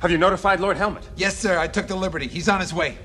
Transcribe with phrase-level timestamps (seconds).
[0.00, 1.10] Have you notified Lord Helmet?
[1.16, 1.58] Yes, sir.
[1.58, 2.28] I took the liberty.
[2.28, 2.96] He's on his way.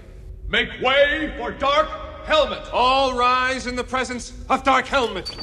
[0.48, 1.90] Make way for Dark
[2.24, 2.72] Helmet!
[2.72, 5.36] All rise in the presence of Dark Helmet!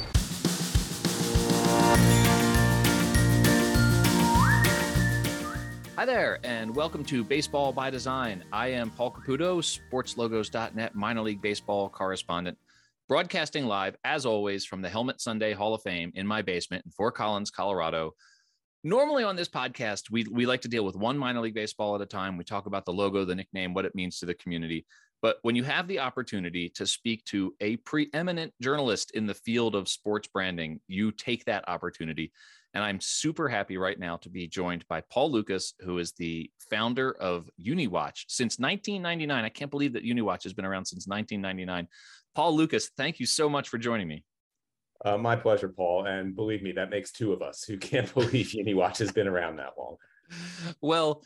[5.97, 8.45] Hi there, and welcome to Baseball by Design.
[8.53, 12.57] I am Paul Caputo, sportslogos.net minor league baseball correspondent,
[13.09, 16.91] broadcasting live, as always, from the Helmet Sundae Hall of Fame in my basement in
[16.91, 18.13] Fort Collins, Colorado.
[18.83, 22.01] Normally on this podcast, we, we like to deal with one minor league baseball at
[22.01, 22.35] a time.
[22.35, 24.87] We talk about the logo, the nickname, what it means to the community.
[25.21, 29.75] But when you have the opportunity to speak to a preeminent journalist in the field
[29.75, 32.31] of sports branding, you take that opportunity.
[32.73, 36.49] And I'm super happy right now to be joined by Paul Lukas, who is the
[36.71, 39.45] founder of UniWatch since 1999.
[39.45, 41.87] I can't believe that UniWatch has been around since 1999.
[42.33, 44.23] Paul Lukas, thank you so much for joining me.
[45.03, 46.05] Uh, my pleasure, Paul.
[46.05, 49.57] And believe me, that makes two of us who can't believe UniWatch has been around
[49.57, 49.97] that long.
[50.81, 51.23] Well,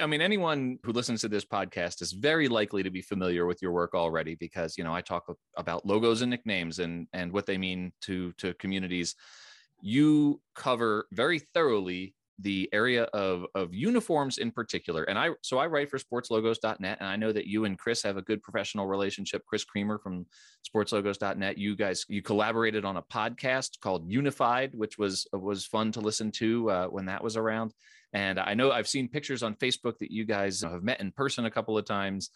[0.00, 3.60] I mean, anyone who listens to this podcast is very likely to be familiar with
[3.60, 5.26] your work already because you know I talk
[5.58, 9.16] about logos and nicknames and and what they mean to to communities.
[9.82, 15.66] You cover very thoroughly the area of of uniforms in particular and i so i
[15.66, 19.42] write for sportslogos.net and i know that you and chris have a good professional relationship.
[19.46, 20.26] Chris creamer from
[20.68, 26.00] sportslogos.net you guys you collaborated on a podcast called unified which was was fun to
[26.00, 27.72] listen to uh, when that was around.
[28.12, 31.46] And i know i've seen pictures on facebook that you guys have met in person
[31.46, 32.30] a couple of times.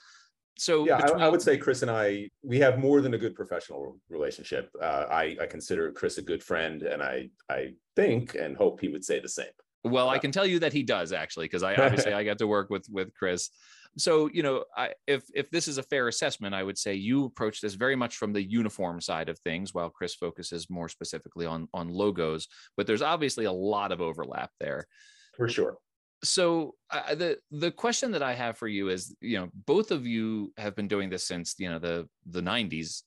[0.57, 1.23] So yeah between...
[1.23, 4.71] I, I, would say chris and i we have more than a good professional relationship.
[4.81, 8.89] Uh, I, I consider chris a good friend and i i think and hope he
[8.89, 9.47] would say the same
[9.85, 12.47] well, I can tell you that he does actually, because I obviously I got to
[12.47, 13.51] work with with Chris.
[13.97, 17.27] So you know, I, if if this is a fair assessment, I would say you
[17.27, 21.47] approach this very much from the uniform side of things, while Chris focuses more specifically
[21.47, 22.49] on on logos.
[22.77, 24.87] But there's obviously a lot of overlap there,
[25.37, 25.77] for sure.
[26.25, 30.07] So uh, the the question that I have for you is, you know, both of
[30.07, 33.03] you have been doing this since you know the the 90s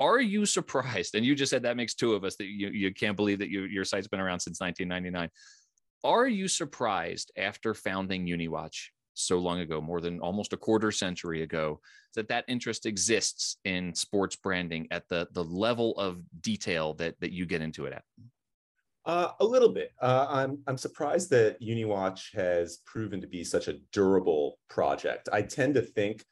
[0.00, 2.92] are you surprised and you just said that makes two of us that you, you
[2.92, 5.30] can't believe that you, your site's been around since 1999
[6.04, 11.42] are you surprised after founding UniWatch so long ago, more than almost a quarter century
[11.42, 11.80] ago,
[12.14, 17.32] that that interest exists in sports branding at the the level of detail that that
[17.32, 18.04] you get into it at?
[19.06, 19.92] Uh, a little bit.
[20.00, 25.28] Uh, I'm I'm surprised that UniWatch has proven to be such a durable project.
[25.32, 26.24] I tend to think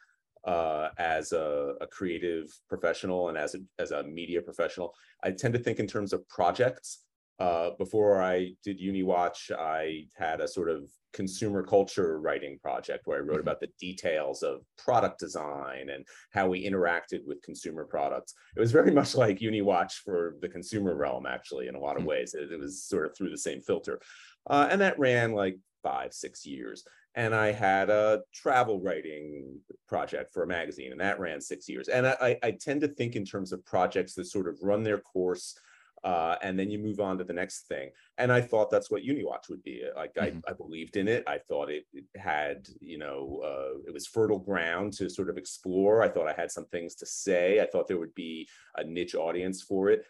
[0.45, 5.55] uh, as a, a, creative professional and as a, as a media professional, I tend
[5.55, 7.05] to think in terms of projects
[7.43, 13.19] uh, before I did UniWatch, I had a sort of consumer culture writing project where
[13.19, 13.41] I wrote mm-hmm.
[13.41, 18.35] about the details of product design and how we interacted with consumer products.
[18.57, 22.03] It was very much like UniWatch for the consumer realm, actually, in a lot of
[22.03, 22.11] mm-hmm.
[22.11, 22.35] ways.
[22.35, 24.01] It, it was sort of through the same filter.
[24.49, 26.85] Uh, and that ran like five, six years.
[27.17, 29.59] And I had a travel writing
[29.89, 31.89] project for a magazine, and that ran six years.
[31.89, 34.99] And I, I tend to think in terms of projects that sort of run their
[34.99, 35.59] course
[36.05, 37.91] uh, and then you move on to the next thing.
[38.19, 39.85] And I thought that's what UniWatch would be.
[39.95, 40.39] Like mm-hmm.
[40.47, 41.23] I, I, believed in it.
[41.29, 45.39] I thought it, it had, you know, uh, it was fertile ground to sort of
[45.39, 46.03] explore.
[46.03, 47.61] I thought I had some things to say.
[47.61, 50.05] I thought there would be a niche audience for it.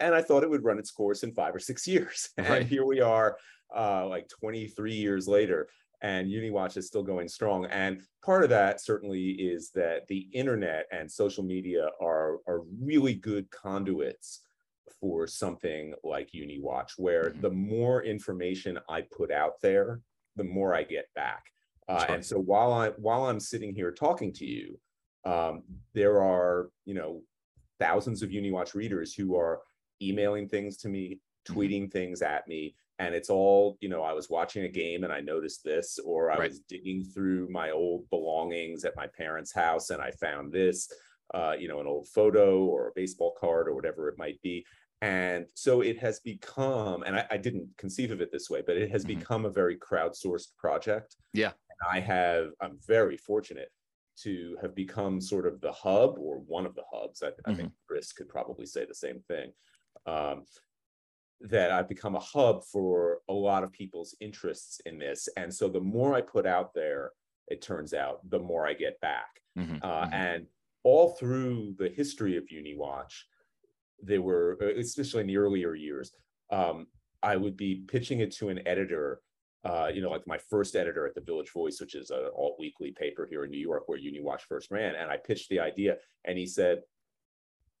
[0.00, 2.30] And I thought it would run its course in five or six years.
[2.38, 2.62] Right.
[2.62, 3.36] And here we are,
[3.74, 5.68] uh, like 23 years later
[6.02, 7.64] and UniWatch is still going strong.
[7.66, 13.14] And part of that certainly is that the internet and social media are, are really
[13.14, 14.40] good conduits
[15.00, 17.40] for something like UniWatch, where mm-hmm.
[17.40, 20.00] the more information I put out there,
[20.36, 21.44] the more I get back.
[21.88, 24.78] Uh, and so while I while I'm sitting here talking to you,
[25.24, 25.62] um,
[25.94, 27.22] there are you know
[27.78, 29.60] thousands of UniWatch readers who are
[30.00, 31.58] emailing things to me, mm-hmm.
[31.58, 31.90] tweeting mm-hmm.
[31.90, 34.02] things at me, and it's all you know.
[34.02, 36.48] I was watching a game and I noticed this, or I right.
[36.50, 40.90] was digging through my old belongings at my parents' house and I found this.
[41.34, 44.66] Uh, you know, an old photo or a baseball card or whatever it might be.
[45.02, 48.76] And so it has become, and I, I didn't conceive of it this way, but
[48.76, 49.18] it has mm-hmm.
[49.18, 51.16] become a very crowdsourced project.
[51.34, 51.48] Yeah.
[51.48, 53.70] And I have, I'm very fortunate
[54.20, 57.22] to have become sort of the hub or one of the hubs.
[57.22, 57.50] I, mm-hmm.
[57.50, 57.86] I think mm-hmm.
[57.88, 59.52] Chris could probably say the same thing.
[60.06, 60.44] Um,
[61.40, 65.28] that I've become a hub for a lot of people's interests in this.
[65.36, 67.10] And so the more I put out there,
[67.48, 69.40] it turns out, the more I get back.
[69.58, 69.78] Mm-hmm.
[69.82, 70.14] Uh, mm-hmm.
[70.14, 70.46] And
[70.84, 73.14] all through the history of UniWatch,
[74.02, 76.12] they were, uh, especially in the earlier years,
[76.50, 76.86] um,
[77.22, 79.20] I would be pitching it to an editor,
[79.64, 82.56] uh, you know, like my first editor at the Village Voice, which is an alt
[82.58, 84.94] weekly paper here in New York where UniWatch first ran.
[84.96, 86.82] And I pitched the idea and he said,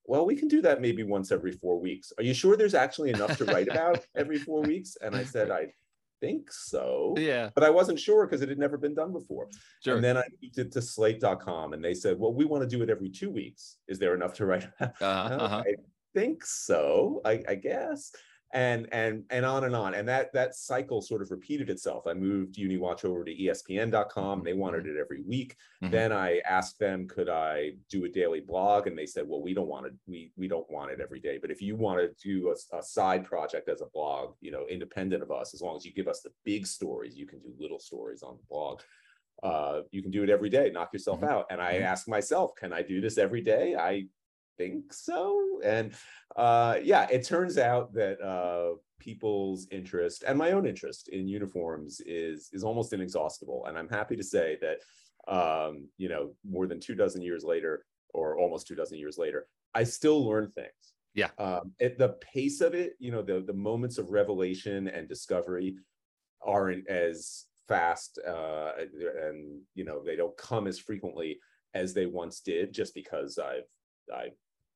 [0.04, 2.12] well, we can do that maybe once every four weeks.
[2.18, 4.96] Are you sure there's actually enough to write about every four weeks?
[5.00, 5.66] And I said, I
[6.20, 7.14] think so.
[7.18, 9.48] Yeah, But I wasn't sure because it had never been done before.
[9.84, 9.96] sure.
[9.96, 12.82] And then I moved it to slate.com and they said, well, we want to do
[12.82, 13.76] it every two weeks.
[13.88, 14.68] Is there enough to write?
[14.80, 15.62] uh-huh, uh-huh.
[15.66, 15.74] I
[16.14, 18.12] think so, I, I guess.
[18.54, 19.94] And and and on and on.
[19.94, 22.06] And that that cycle sort of repeated itself.
[22.06, 24.44] I moved UniWatch over to ESPN.com.
[24.44, 25.56] They wanted it every week.
[25.82, 25.90] Mhm.
[25.90, 28.86] Then I asked them, could I do a daily blog?
[28.88, 31.38] And they said, well, we don't want it, we we don't want it every day.
[31.38, 34.66] But if you want to do a, a side project as a blog, you know,
[34.66, 37.54] independent of us, as long as you give us the big stories, you can do
[37.58, 38.82] little stories on the blog
[39.42, 41.28] uh, you can do it every day, knock yourself Mhm.
[41.28, 41.46] out.
[41.50, 41.82] And I Mhm.
[41.82, 43.74] ask myself, can I do this every day?
[43.74, 44.08] I
[44.58, 45.60] think so.
[45.64, 45.92] And
[46.36, 52.00] uh, yeah, it turns out that uh, people's interest and my own interest in uniforms
[52.06, 53.66] is is almost inexhaustible.
[53.66, 54.78] And I'm happy to say that
[55.28, 59.46] um, you know, more than two dozen years later, or almost two dozen years later,
[59.74, 60.68] I still learn things.
[61.14, 61.28] Yeah.
[61.38, 65.76] Um, at the pace of it, you know, the the moments of revelation and discovery
[66.44, 68.72] aren't as fast uh,
[69.22, 71.38] and you know they don't come as frequently
[71.74, 73.68] as they once did just because I've
[74.12, 74.28] I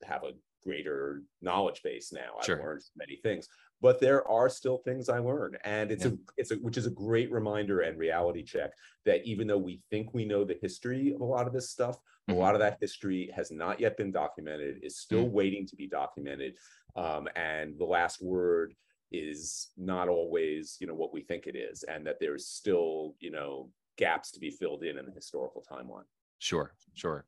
[0.04, 0.32] have a
[0.62, 2.34] greater knowledge base now.
[2.43, 2.56] Sure.
[2.56, 3.48] I've learned many things,
[3.81, 6.12] but there are still things I learn, and it's Yeah.
[6.12, 8.72] a it's a which is a great reminder and reality check
[9.04, 11.98] that even though we think we know the history of a lot of this stuff,
[12.28, 12.34] Mhm.
[12.34, 15.87] a lot of that history has not yet been documented, is still waiting to be
[15.87, 16.56] documented,
[16.96, 18.75] um, and the last word
[19.12, 23.31] is not always you know what we think it is and that there's still you
[23.31, 26.04] know gaps to be filled in in the historical timeline
[26.38, 27.25] Sure, sure.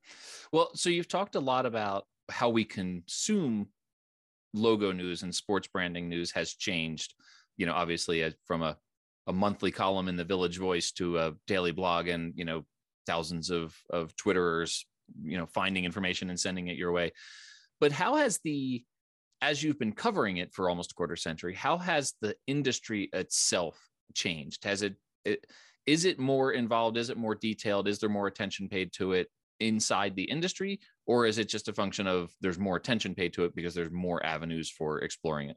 [0.52, 3.68] Well, so you've talked a lot about how we consume
[4.54, 7.14] logo news and sports branding news has changed.
[7.56, 8.76] You know, obviously, as from a
[9.26, 12.64] a monthly column in the Village Voice to a daily blog, and you know,
[13.06, 14.84] thousands of of Twitterers,
[15.22, 17.12] you know, finding information and sending it your way.
[17.80, 18.84] But how has the
[19.40, 23.78] as you've been covering it for almost a quarter century, how has the industry itself
[24.14, 24.64] changed?
[24.64, 25.46] Has it, it
[25.86, 26.96] is it more involved?
[26.96, 27.88] Is it more detailed?
[27.88, 29.28] Is there more attention paid to it
[29.60, 30.80] inside the industry?
[31.06, 33.90] Or is it just a function of there's more attention paid to it because there's
[33.90, 35.56] more avenues for exploring it?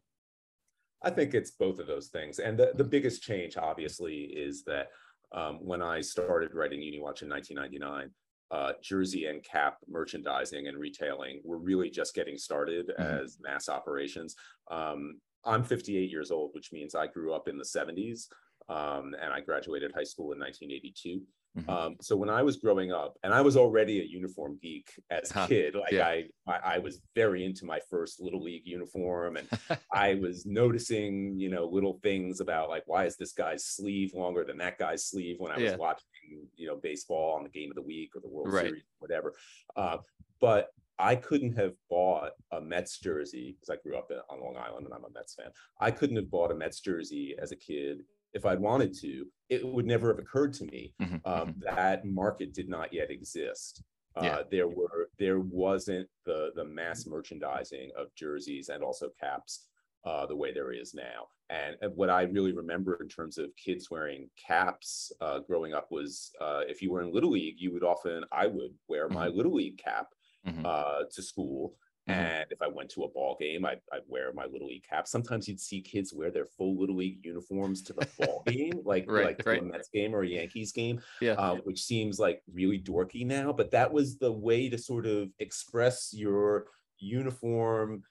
[1.03, 4.17] i think it's both of those things and the, the biggest change obviously
[4.47, 4.89] is that
[5.33, 8.09] um, when i started writing uniwatch in 1999
[8.51, 13.23] uh, jersey and cap merchandising and retailing were really just getting started Mhm.
[13.23, 14.35] as mass operations
[14.69, 18.27] um, i'm 58 years old which means i grew up in the 70s
[18.69, 21.23] um, and i graduated high school in 1982
[21.55, 21.67] Mhm.
[21.67, 25.31] Um, so when I was growing up, and I was already a uniform geek as
[25.31, 25.99] a Huh, kid, like yeah.
[25.99, 29.47] I, I, I was very into my first little league uniform, and
[29.93, 34.43] I was noticing, you know, little things about like why is this guy's sleeve longer
[34.43, 35.77] than that guy's sleeve when I was Yeah.
[35.77, 38.53] watching, you know, baseball on the game of the week or the World Right.
[38.53, 39.33] Series, whatever.
[39.75, 39.99] Uh,
[40.39, 40.69] but
[40.99, 44.85] I couldn't have bought a Mets jersey because I grew up in, on Long Island
[44.85, 45.51] and I'm a Mets fan.
[45.79, 49.25] I couldn't have bought a Mets jersey as a kid if I'd wanted to.
[49.49, 53.83] It would never have occurred to me Mhm, um, that market did not yet exist.
[54.15, 54.43] Uh, Yeah.
[54.49, 59.67] There were there wasn't the the mass merchandising of jerseys and also caps
[60.03, 61.27] uh, the way there is now.
[61.49, 66.31] And, what I really remember in terms of kids wearing caps uh, growing up was
[66.41, 69.53] uh, if you were in little league, you would often I would wear my little
[69.53, 70.07] league cap
[70.47, 70.65] Mhm.
[70.65, 71.75] uh, to school.
[72.09, 72.13] Mhm.
[72.13, 75.07] And if I went to a ball game, I'd, I'd wear my little league cap.
[75.07, 79.05] Sometimes you'd see kids wear their full little league uniforms to the ball game, like
[79.07, 79.59] Right, like right.
[79.61, 81.33] a Mets game or a Yankees game, Yeah.
[81.33, 83.53] uh, which seems like really dorky now.
[83.53, 88.03] But that was the way to sort of express your uniform,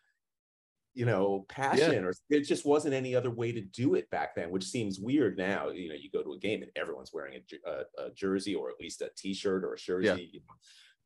[0.95, 4.51] you know, passion, or there just wasn't any other way to do it back then,
[4.51, 5.69] which seems weird now.
[5.71, 8.71] You know, you go to a game and everyone's wearing a, a, a jersey or
[8.71, 10.55] at least a T-shirt or a jersey, you know.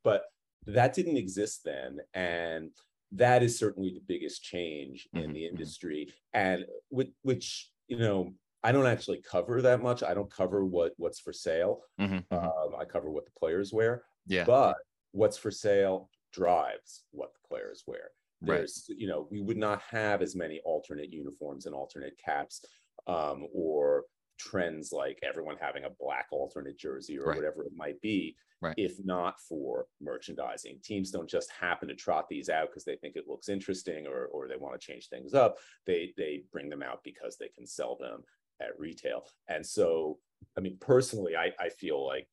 [0.03, 0.25] but
[0.67, 2.71] that didn't exist then, and
[3.13, 8.35] that is certainly the biggest change in Mhm, the industry, and which, which you know.
[8.67, 10.03] I don't actually cover that much.
[10.03, 11.83] I don't cover what what's for sale.
[12.01, 12.33] Mhm, mhm.
[12.33, 14.45] Um, I cover what the players wear, yeah.
[14.47, 14.79] but
[15.13, 18.13] what's for sale drives what the players wear.
[18.41, 18.57] Right.
[18.57, 22.65] There's, you know, we would not have as many alternate uniforms and alternate caps,
[23.07, 24.07] um, or
[24.39, 27.37] trends like everyone having a black alternate jersey or Right.
[27.37, 28.75] whatever it might be, Right.
[28.79, 30.81] if not for merchandising.
[30.83, 34.27] Teams don't just happen to trot these out because they think it looks interesting or
[34.27, 35.59] or they want to change things up.
[35.87, 38.25] They they bring them out because they can sell them
[38.61, 39.27] at retail.
[39.49, 40.19] And so,
[40.57, 42.29] I mean, personally, I, I feel like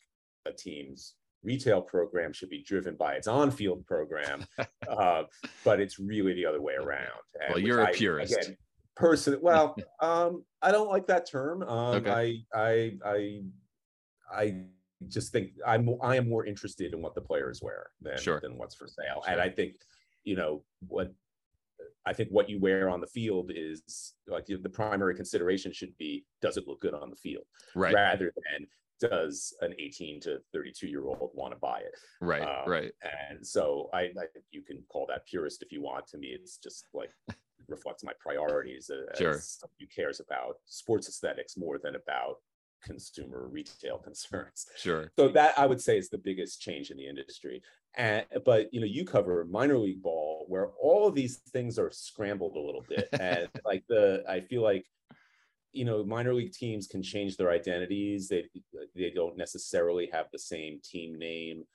[0.46, 4.46] a team's retail program should be driven by its on-field program,
[4.88, 5.24] uh,
[5.64, 7.20] but it's really the other way around.
[7.42, 8.38] And Well, you're a I- purist.
[8.38, 8.58] Again,
[8.96, 11.64] person, well, um, I don't like that term.
[11.64, 12.44] Um, Okay.
[12.54, 13.42] I, I, I,
[14.34, 14.56] I
[15.08, 18.40] just think I'm, I am more interested in what the players wear than, Sure.
[18.40, 19.22] than what's for sale.
[19.24, 19.32] Sure.
[19.32, 19.76] And I think,
[20.24, 21.12] you know, what
[22.06, 26.26] I think what you wear on the field is like the primary consideration should be
[26.42, 27.44] does it look good on the field
[27.76, 28.68] right rather than
[29.10, 32.92] does an 18 to 32 year old want to buy it right um, right
[33.30, 36.28] and so I, I think you can call that purist if you want to me
[36.28, 37.12] it's just like
[37.68, 39.42] reflects my priorities as Sure.
[39.80, 42.38] who cares about sports aesthetics more than about
[42.84, 47.08] consumer retail concerns sure so that I would say is the biggest change in the
[47.08, 47.62] industry.
[47.96, 51.92] And but you know, you cover minor league ball where all of these things are
[51.92, 53.10] scrambled a little bit.
[53.20, 54.86] And like the I feel like
[55.74, 58.28] you know, minor league teams can change their identities.
[58.30, 58.50] They
[58.96, 61.66] they don't necessarily have the same team name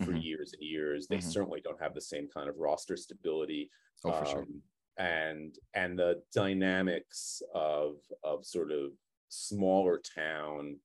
[0.00, 0.22] for Mhm.
[0.22, 1.06] years and years.
[1.06, 1.22] They Mhm.
[1.32, 3.70] certainly don't have the same kind of roster stability
[4.04, 4.62] oh for sure um,
[4.98, 8.92] and and the dynamics of of sort of
[9.28, 10.76] smaller town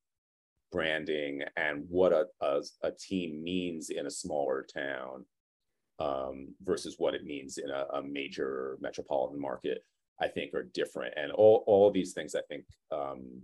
[0.71, 5.25] branding and what a, a, a team means in a smaller town
[5.99, 9.83] um, versus what it means in a, a major metropolitan market
[10.21, 13.41] i think are different and all, all these things i think um,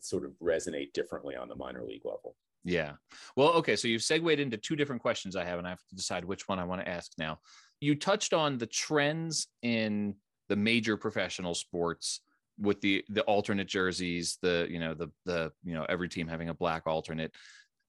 [0.00, 2.34] sort of resonate differently on the minor league level
[2.64, 2.92] Yeah.
[3.36, 3.76] Well, okay.
[3.76, 6.48] So you've segued into two different questions I have, and I have to decide which
[6.48, 7.38] one I want to ask now.
[7.80, 10.14] You touched on the trends in
[10.48, 12.20] the major professional sports
[12.58, 16.48] with the the alternate jerseys, the you know the the you know every team having
[16.48, 17.32] a black alternate.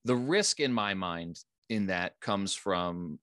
[0.05, 3.19] The risk in my mind in that comes from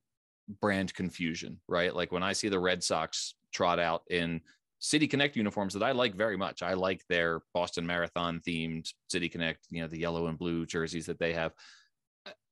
[0.61, 1.95] brand confusion, right?
[1.95, 4.41] Like when I see the Red Sox trot out in
[4.79, 6.63] City Connect uniforms that I like very much.
[6.63, 11.07] I like their Boston Marathon themed City Connect, you know, the yellow and blue jerseys
[11.07, 11.53] that they have.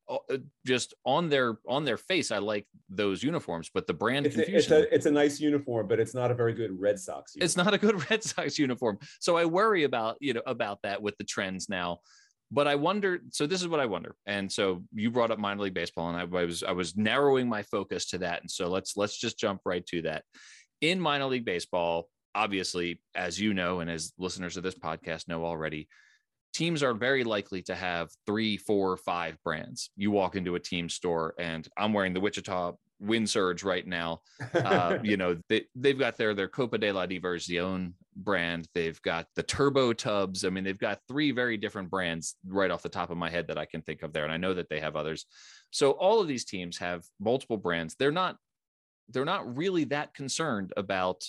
[0.09, 4.27] Uh, uh, Just on their on their face, I like those uniforms, but the brand
[4.27, 4.59] it's a, confusion.
[4.59, 7.45] it's a it's a nice uniform but it's not a very good red sox uniform.
[7.47, 8.99] it's not a good Red Sox uniform.
[9.21, 11.99] So I worry about, you know, about that with the trends now.
[12.51, 14.15] But I wonder, so this is what I wonder.
[14.27, 17.49] And so you brought up minor league baseball and I, I was I was narrowing
[17.49, 18.43] my focus to that.
[18.43, 20.23] And so let's let's just jump right to that.
[20.81, 25.45] In minor league baseball, obviously, as you know, and as listeners of this podcast know
[25.45, 25.89] already,
[26.55, 29.91] teams are very likely to have three, four, five brands.
[29.97, 34.23] You walk into a team store and I'm wearing the Wichita Wind Surge right now
[34.55, 38.69] uh, you know, they, they've got their their Copa de la Diversión brand.
[38.75, 40.45] They've got the Turbo Tubs.
[40.45, 43.49] I mean, they've got three very different brands right off the top of my head
[43.49, 45.27] that I can think of there, and I know that they have others.
[45.71, 47.97] So all of these teams have multiple brands.
[47.99, 48.37] They're not
[49.11, 51.25] they're not really that concerned about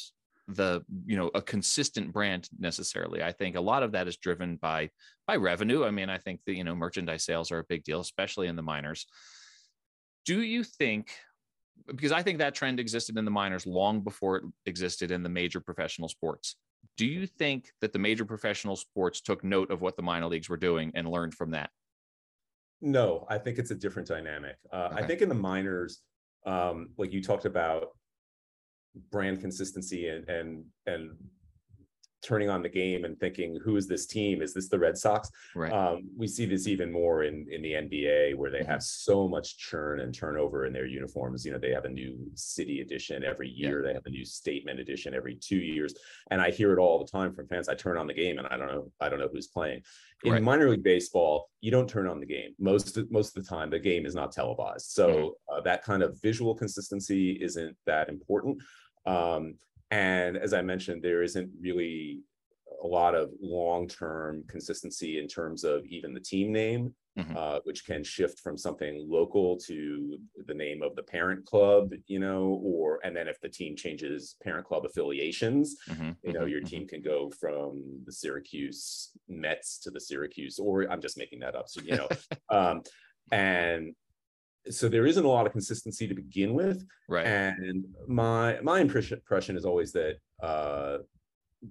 [0.48, 4.58] the you know a consistent brand necessarily i think a lot of that is driven
[4.58, 4.88] by
[5.25, 8.00] by revenue i mean i think that you know merchandise sales are a big deal
[8.00, 9.08] especially in the minors
[10.24, 11.10] do you think
[11.88, 15.30] because I think that trend existed in the minors long before it existed in the
[15.30, 16.56] major professional sports.
[16.98, 20.50] Do you think that the major professional sports took note of what the minor leagues
[20.50, 21.70] were doing and learned from that?
[22.82, 24.58] No, I think it's a different dynamic.
[24.72, 26.02] Uh, I think in the minors,
[26.46, 27.90] um, like you talked about
[29.12, 31.12] brand consistency and and and
[32.24, 34.42] turning on the game and thinking, who is this team?
[34.42, 35.30] Is this the Red Sox?
[35.54, 35.72] Right.
[35.72, 39.60] Um, we see this even more in in the NBA where they have so much
[39.60, 41.46] churn and turnover in their uniforms.
[41.46, 43.68] You know, they have a new city edition every Yeah.
[43.68, 43.84] year.
[43.84, 45.94] They have a new statement edition every two years,
[46.32, 47.70] and I hear it all the time from fans.
[47.70, 49.84] I turn on the game and I don't know, I don't know who's playing.
[50.24, 50.42] In Right.
[50.42, 53.70] minor league baseball, you don't turn on the game most of- most of the time.
[53.70, 55.54] The game is not televised, so Mm-hmm.
[55.58, 58.58] uh, that kind of visual consistency isn't that important.
[59.06, 59.60] Um,
[59.92, 62.24] and as I mentioned, there isn't really
[62.84, 67.36] a lot of long-term consistency in terms of even the team name, Mhm.
[67.36, 72.20] uh, which can shift from something local to the name of the parent club, you
[72.20, 76.46] know, or and then if the team changes parent club affiliations, Mhm, you know, mhm,
[76.46, 76.72] your mhm.
[76.72, 81.56] team can go from the Syracuse Mets to the Syracuse, or I'm just making that
[81.56, 81.70] up.
[81.70, 82.10] So, you know,
[82.50, 82.82] um,
[83.32, 83.96] and
[84.69, 86.86] so there isn't a lot of consistency to begin with.
[87.10, 87.25] Right.
[87.25, 91.00] And my my impression impression is always that uh,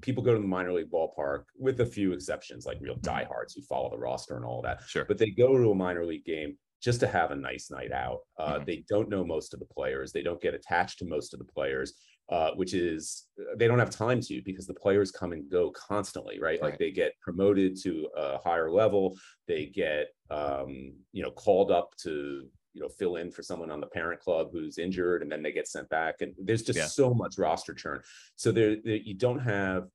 [0.01, 3.63] people go to the minor league ballpark with a few exceptions, like real diehards who
[3.63, 4.83] follow the roster and all that.
[4.87, 5.05] Sure.
[5.05, 8.21] But they go to a minor league game just to have a nice night out.
[8.39, 8.67] Uh, Mhm.
[8.67, 10.13] They don't know most of the players.
[10.13, 11.95] They don't get attached to most of the players,
[12.29, 16.39] uh, which is they don't have time to because the players come and go constantly,
[16.41, 16.61] right?
[16.61, 19.17] Like they get promoted to a higher level.
[19.47, 23.81] They get um, you know called up to you know fill in for someone on
[23.81, 26.17] the parent club who's injured and then they get sent back.
[26.21, 26.87] And there's just Yeah.
[26.87, 28.03] so much roster churn.
[28.37, 29.89] So there, there you don't have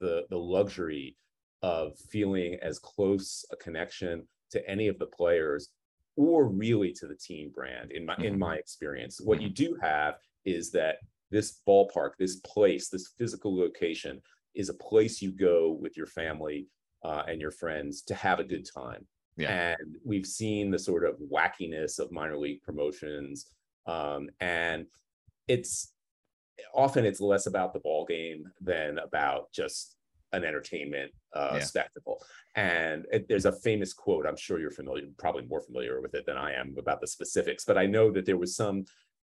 [0.00, 1.16] the the luxury
[1.62, 5.70] of feeling as close a connection to any of the players
[6.16, 8.38] or really to the team brand in my in Mhm.
[8.38, 9.20] my experience.
[9.20, 10.98] What you do have is that
[11.30, 14.22] this ballpark this place this physical location
[14.54, 16.68] is a place you go with your family
[17.02, 19.74] uh, and your friends to have a good time Yeah.
[19.80, 23.46] and we've seen the sort of wackiness of minor league promotions
[23.86, 24.86] um, and
[25.48, 25.92] it's
[26.74, 29.96] often it's less about the ball game than about just
[30.32, 31.60] an entertainment uh, Yeah.
[31.60, 32.20] spectacle.
[32.56, 34.26] And it, there's a famous quote.
[34.26, 37.64] I'm sure you're familiar, probably more familiar with it than I am about the specifics.
[37.64, 38.84] But I know that there was some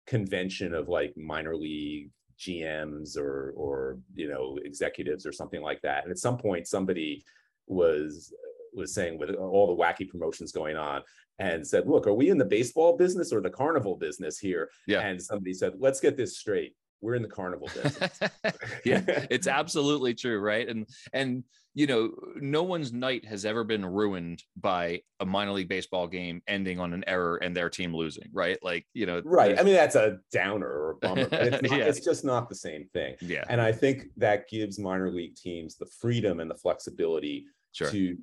[0.07, 6.05] convention of like minor league GMs or or you know executives or something like that.
[6.05, 7.23] And at some point, somebody
[7.67, 8.33] was
[8.73, 11.03] was saying with all the wacky promotions going on
[11.39, 15.01] and said, "Look, are we in the baseball business or the carnival business here?" Yeah.
[15.01, 16.75] And somebody said, "Let's get this straight.
[17.01, 18.19] We're in the carnival business."
[18.85, 20.69] yeah, it's absolutely true, right?
[20.69, 21.45] And and
[21.75, 22.11] you know,
[22.41, 26.93] no one's night has ever been ruined by a minor league baseball game ending on
[26.93, 28.59] an error and their team losing, right?
[28.65, 29.57] Like, you know, right.
[29.57, 31.85] I mean, that's a downer or a bummer, but it's, not, Yeah.
[31.85, 33.15] it's just not the same thing.
[33.21, 37.91] yeah, And I think that gives minor league teams the freedom and the flexibility sure.
[37.93, 38.17] to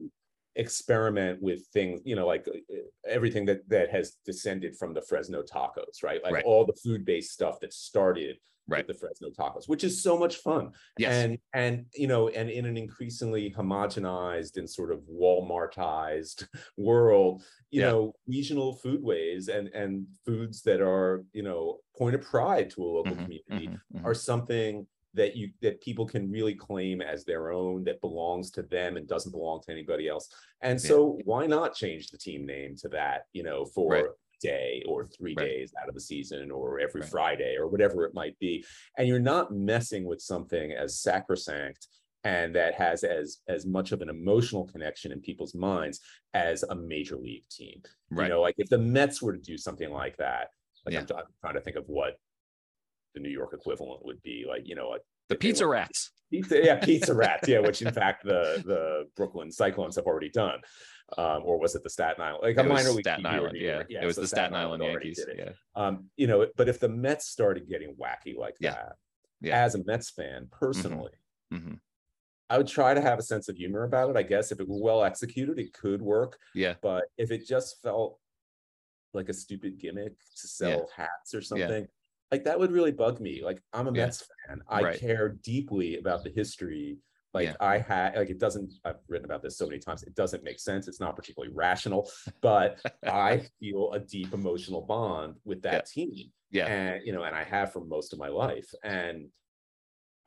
[0.56, 2.76] experiment with things, you know, like uh,
[3.08, 6.24] everything that that has descended from the Fresno tacos, right?
[6.24, 6.46] Like Right.
[6.46, 8.88] all the food-based stuff that started Right.
[8.88, 10.72] with the Fresno tacos, which is so much fun.
[10.98, 11.14] Yes.
[11.22, 16.48] And and you know, and in an increasingly homogenized and sort of Walmartized
[16.78, 17.88] world, you Yeah.
[17.92, 22.86] know, regional foodways and and foods that are, you know, point of pride to a
[22.86, 24.04] local Mhm, community mhm, mhm.
[24.04, 28.62] are something that you that people can really claim as their own that belongs to
[28.62, 30.30] them and doesn't belong to anybody else
[30.62, 30.88] and Yeah.
[30.90, 34.06] so why not change the team name to that you know for Right.
[34.06, 34.10] a
[34.42, 35.46] day or three Right.
[35.48, 37.10] days out of the season or every Right.
[37.10, 38.64] friday or whatever it might be
[38.98, 41.88] and you're not messing with something as sacrosanct
[42.26, 46.02] and that has as as much of an emotional connection in people's minds
[46.34, 47.82] as a major league team
[48.12, 48.24] Right.
[48.26, 50.50] you know like if the mets were to do something like that
[50.86, 51.02] like Yeah.
[51.12, 52.20] I'm, I'm trying to think of what
[53.16, 54.98] the New York equivalent would be like, you know, a
[55.30, 56.12] the pizza rats.
[56.30, 60.60] pizza, yeah, pizza rats, yeah, which in fact the the Brooklyn Cyclones have already done,
[61.18, 62.44] um, or was it the Staten Island?
[62.44, 63.54] Like a minor league Staten Island.
[63.54, 63.84] New Yeah.
[63.90, 65.26] It was so the Staten Island already Yankees.
[65.36, 65.52] Yeah.
[65.76, 68.74] Um, you know, but if the Mets started getting wacky like Yeah.
[68.74, 68.96] that,
[69.42, 69.64] Yeah.
[69.64, 71.14] as a Mets fan personally,
[71.52, 71.80] Mhm.
[72.50, 74.16] I would try to have a sense of humor about it.
[74.16, 76.38] I guess if it were well executed, it could work.
[76.54, 76.76] Yeah.
[76.82, 78.20] But if it just felt
[79.14, 81.88] like a stupid gimmick to sell hats or something,
[82.32, 83.42] like that would really bug me.
[83.44, 84.06] Like I'm a Yeah.
[84.06, 84.62] Mets fan.
[84.68, 85.00] I Right.
[85.00, 86.98] care deeply about the history.
[87.34, 87.56] Like Yeah.
[87.60, 90.04] I had like it doesn't I've written about this so many times.
[90.04, 90.88] It doesn't make sense.
[90.88, 92.10] It's not particularly rational,
[92.42, 96.32] but I feel a deep emotional bond with that team.
[96.52, 96.68] Yeah.
[96.68, 98.74] And you know, and I have for most of my life.
[98.84, 99.30] And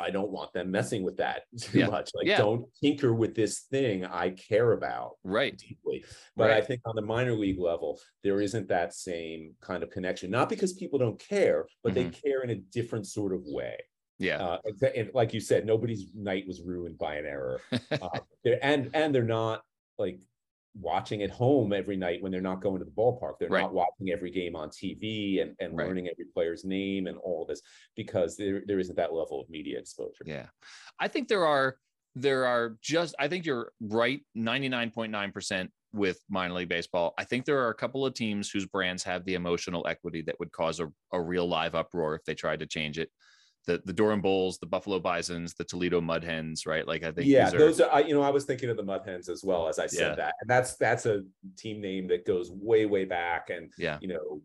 [0.00, 1.86] I don't want them messing with that too Yeah.
[1.88, 2.10] much.
[2.14, 2.38] Like, Yeah.
[2.38, 5.56] don't tinker with this thing I care about Right.
[5.56, 6.04] deeply.
[6.36, 10.30] But I think on the minor league level, there isn't that same kind of connection.
[10.30, 13.76] Not because people don't care, but they care in a different sort of way.
[14.18, 14.42] Yeah.
[14.42, 14.58] Uh,
[14.94, 17.60] and like you said, nobody's night was ruined by an error.
[18.02, 18.20] Uh,
[18.62, 19.62] and and they're not
[19.98, 20.20] like
[20.80, 23.34] watching at home every night when they're not going to the ballpark.
[23.40, 23.62] They're Right.
[23.62, 25.86] not watching every game on TV and, and Right.
[25.86, 27.60] learning every player's name and all this
[27.96, 30.24] because there, there isn't that level of media exposure.
[30.24, 30.46] Yeah.
[30.98, 31.76] I think there are
[32.14, 37.14] there are just I think you're right 99.9% with minor league baseball.
[37.18, 40.38] I think there are a couple of teams whose brands have the emotional equity that
[40.40, 43.10] would cause a, a real live uproar if they tried to change it.
[43.66, 46.86] The the Durham Bulls, the Buffalo Bisons, the Toledo Mud Hens, right?
[46.86, 48.82] Like I think yeah, are, those are I, you know I was thinking of the
[48.82, 50.14] Mud Hens as well as I said Yeah.
[50.14, 51.22] that, and that's that's a
[51.56, 53.98] team name that goes way way back, and yeah.
[54.00, 54.40] you know,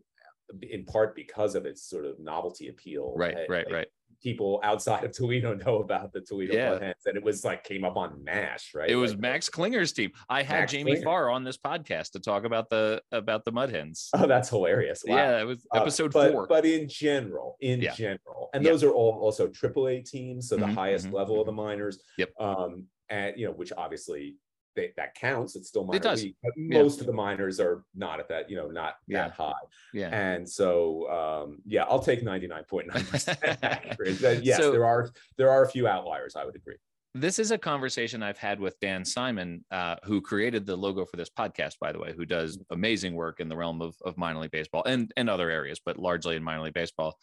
[0.62, 3.14] in part because of its sort of novelty appeal.
[3.16, 3.88] Right, right, like, right.
[4.24, 6.78] People outside of Toledo know about the Toledo Yeah.
[6.78, 8.88] Hens, and it was like came up on Mash, right?
[8.88, 10.12] It was Like, Max Klinger's team.
[10.30, 11.04] I had Max Jamie Klinger.
[11.04, 14.08] Farr on this podcast to talk about the about the Mudhens.
[14.14, 15.04] Oh, that's hilarious!
[15.06, 15.16] Wow.
[15.16, 16.46] Yeah, it was Uh, episode but, four.
[16.46, 17.92] But in general, in Yeah.
[17.92, 18.70] general, and Yeah.
[18.70, 22.02] those are all also AAA teams, so the Mhm, highest mhm, level of the minors.
[22.16, 22.30] Yep.
[22.40, 24.36] Um, and you know, which obviously
[24.74, 25.56] they, that counts.
[25.56, 26.22] It's still minor does.
[26.24, 26.82] league, but Yeah.
[26.82, 29.28] most of the minors are not at that, you know, not Yeah.
[29.28, 29.52] that high.
[29.92, 30.08] yeah.
[30.08, 34.42] And so, um, yeah, I'll take ninety nine point nine percent accurate.
[34.42, 36.36] Yes, So- there are there are a few outliers.
[36.36, 36.76] I would agree.
[37.16, 41.16] this is a conversation I've had with Dan Simon, uh, who created the logo for
[41.16, 44.40] this podcast, by the way, who does amazing work in the realm of, of minor
[44.40, 47.16] league baseball and, and other areas, but largely in minor league baseball.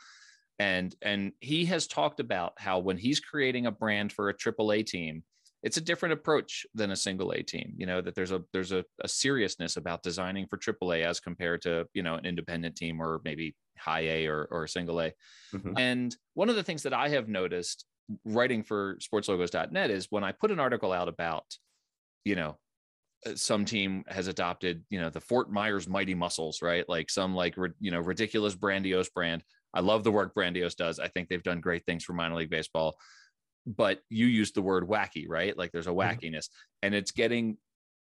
[0.60, 4.86] And and he has talked about how when he's creating a brand for a AAA
[4.86, 5.24] team,
[5.63, 7.74] it's a different approach than a single A team.
[7.78, 11.62] You know that there's a there's a, a seriousness about designing for AAA as compared
[11.63, 15.13] to you know an independent team or maybe high A or or single A.
[15.54, 15.74] Mhm.
[15.78, 17.86] And one of the things that I have noticed
[18.26, 21.45] writing for sportslogos.net is when I put an article out about,
[22.26, 22.58] you know,
[23.26, 26.88] uh, some team has adopted, you know, the Fort Myers Mighty Muscles, right?
[26.89, 29.43] Like some like, you know, ridiculous grandiose brand.
[29.74, 31.00] I love the work Brandiose does.
[31.00, 32.97] I think they've done great things for minor league baseball.
[33.65, 35.56] But you used the word wacky, right?
[35.58, 36.19] Like there's a Mhm.
[36.19, 36.50] wackiness
[36.82, 37.58] and it's getting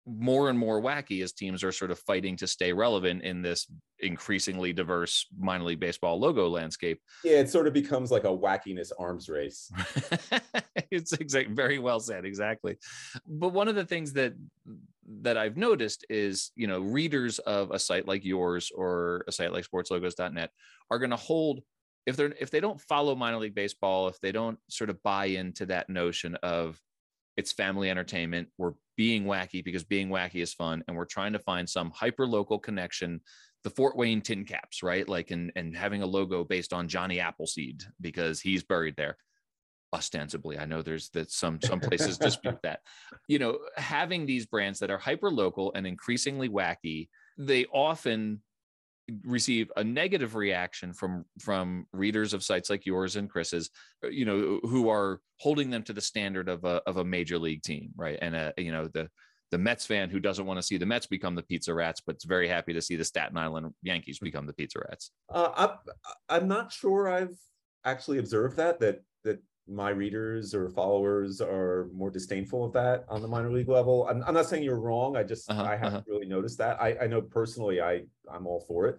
[0.06, 3.70] more and more wacky as teams are sort of fighting to stay relevant in this
[3.98, 7.02] increasingly diverse minor league baseball logo landscape.
[7.24, 9.70] Yeah, it sort of becomes like a wackiness arms race.
[10.90, 12.78] it's exact, very well said, exactly.
[13.26, 14.32] But one of the things that
[15.20, 19.52] that I've noticed is, you know, readers of a site like yours or a site
[19.52, 20.50] like sportslogos.net
[20.90, 21.62] are going to hold
[22.08, 25.26] if they're if they don't follow minor league baseball, if they don't sort of buy
[25.26, 26.80] into that notion of
[27.36, 31.38] it's family entertainment, we're being wacky because being wacky is fun, and we're trying to
[31.38, 33.20] find some hyper local connection.
[33.62, 35.06] The Fort Wayne Tin Caps, right?
[35.06, 39.18] Like, and and having a logo based on Johnny Appleseed because he's buried there
[39.94, 42.80] ostensibly i know there's that some some places dispute that
[43.26, 48.42] you know having these brands that are hyper local and increasingly wacky they often
[49.24, 53.70] receive a negative reaction from from readers of sites like yours and chris's
[54.04, 57.38] uh, you know who are holding them to the standard of a, of a major
[57.38, 59.08] league team right and uh, you know the
[59.50, 62.24] the Mets fan who doesn't want to see the Mets become the Pizza Rats, but's
[62.24, 65.10] very happy to see the Staten Island Yankees become the Pizza Rats.
[65.32, 65.70] Uh, I'm,
[66.28, 67.38] I'm not sure I've
[67.84, 69.02] actually observed that that
[69.68, 74.06] my readers or followers are more disdainful of that on the minor league level.
[74.08, 75.16] I'm, I'm not saying you're wrong.
[75.16, 76.02] I just Uh-huh, I haven't uh-huh.
[76.06, 76.80] really noticed that.
[76.80, 78.98] I, I know personally I I'm all for it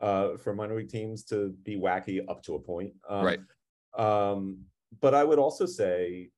[0.00, 2.92] uh, for minor league teams to be wacky up to a point.
[3.08, 3.40] Um, Right.
[3.96, 4.58] Um,
[5.00, 6.30] but I would also say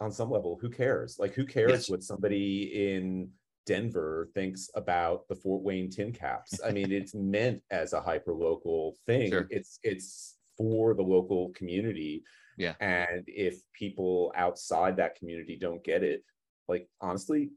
[0.00, 1.18] on some level, who cares?
[1.18, 1.90] Like who cares Yes.
[1.90, 3.30] what somebody in
[3.64, 6.60] Denver thinks about the Fort Wayne Tin Caps?
[6.64, 9.30] I mean, it's meant as a hyper local thing.
[9.30, 9.46] Sure.
[9.50, 12.22] It's it's for the local community.
[12.56, 12.74] Yeah.
[12.80, 16.24] And if people outside that community don't get it,
[16.68, 17.50] like honestly,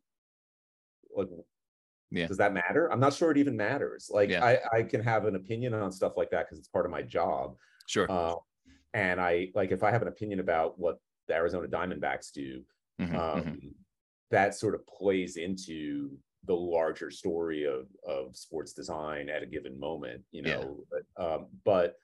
[1.16, 1.30] like
[2.12, 2.28] Yeah.
[2.28, 2.92] does that matter?
[2.92, 4.10] I'm not sure it even matters.
[4.12, 4.44] Like Yeah.
[4.46, 7.02] I, I can have an opinion on stuff like that because it's part of my
[7.02, 7.56] job.
[7.88, 8.10] Sure.
[8.12, 8.36] Uh,
[8.94, 12.64] and I like if I have an opinion about what the Arizona Diamondbacks do,
[13.00, 13.74] Mhm, um, mhm.
[14.32, 19.80] that sort of plays into the larger story of of sports design at a given
[19.80, 20.56] moment, you Yeah.
[20.58, 20.86] know.
[20.92, 21.98] But, um, but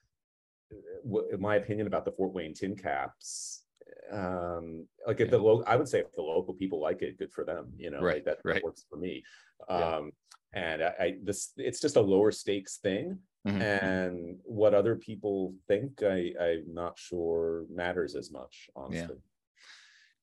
[1.38, 3.64] my opinion about the Fort Wayne Tin Caps,
[4.10, 5.32] um, like if Yeah.
[5.32, 7.72] the local, I would say if the local people like it, good for them.
[7.76, 9.22] You know, Right, like that, that works for me.
[9.68, 9.96] Yeah.
[9.96, 10.12] Um,
[10.52, 13.60] and I, I this it's just a lower stakes thing Mhm, mhm.
[13.62, 19.16] and what other people think I, i'm not sure matters as much honestly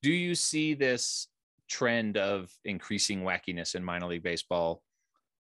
[0.01, 1.27] do you see this
[1.69, 4.81] trend of increasing wackiness in minor league baseball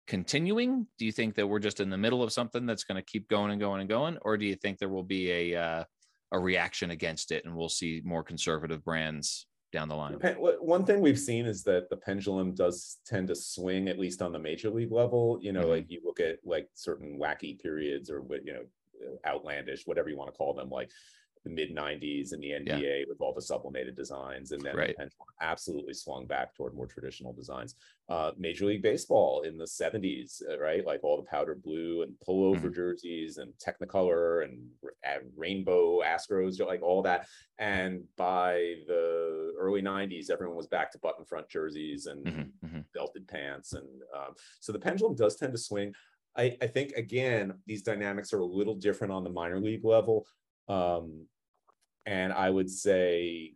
[0.07, 0.87] continuing?
[0.97, 3.27] Do you think that we're just in the middle of something that's going to keep
[3.29, 5.83] going and going and going or do you think there will be a uh,
[6.31, 10.13] a reaction against it and we'll see more conservative brands down the line?
[10.13, 14.31] One thing we've seen is that the pendulum does tend to swing at least on
[14.31, 15.39] the major league level.
[15.41, 15.69] You know Mhm.
[15.69, 18.63] like you look at like certain wacky periods or what you know
[19.25, 20.89] outlandish whatever you want to call them like
[21.43, 24.87] the mid 90s and the NBA with all the sublimated designs and then Right.
[24.89, 27.75] the pendulum absolutely swung back toward more traditional designs.
[28.09, 30.85] Uh major league baseball in the 70s uh, right?
[30.85, 34.69] Like all the powder blue and pullover jerseys and technicolor and,
[35.03, 37.27] and rainbow astros like all that.
[37.59, 42.85] And by the early 90s everyone was back to button front jerseys and Mhm, mhm.
[42.93, 45.93] belted pants and um, so the pendulum does tend to swing.
[46.37, 50.25] I, I think again these dynamics are a little different on the minor league level.
[50.69, 51.27] Um,
[52.05, 53.53] and i would say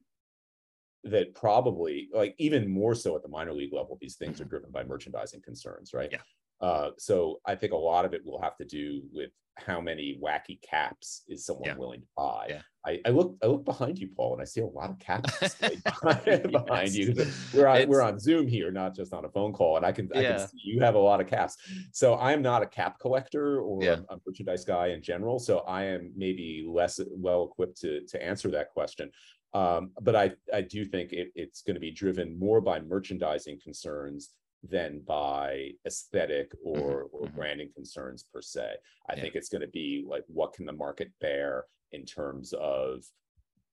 [1.03, 4.49] that probably like even more so at the minor league level these things are mm-hmm.
[4.49, 6.19] driven by merchandising concerns right Yeah.
[6.61, 10.19] Uh, so i think a lot of it will have to do with how many
[10.23, 11.77] wacky caps is someone Yeah.
[11.77, 12.61] willing to buy Yeah.
[12.85, 15.55] I, I look i look behind you paul and i see a lot of caps
[15.83, 17.15] behind, behind you
[17.53, 20.07] we're on we're on zoom here not just on a phone call and i can
[20.15, 21.57] i can see you have a lot of caps
[21.91, 23.97] so i am not a cap collector or Yeah.
[24.09, 28.23] a, a merchandise guy in general so i am maybe less well equipped to to
[28.23, 29.09] answer that question
[29.53, 33.59] um, but i i do think it, it's going to be driven more by merchandising
[33.63, 34.29] concerns
[34.63, 37.35] than by aesthetic or, or mhm.
[37.35, 38.75] branding concerns per se
[39.09, 39.21] i Yeah.
[39.21, 43.03] think it's going to be like what can the market bear in terms of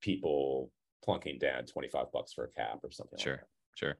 [0.01, 0.71] people
[1.03, 3.33] plunking down 25 bucks for a cap or something Sure.
[3.33, 3.49] like that.
[3.77, 3.97] Sure.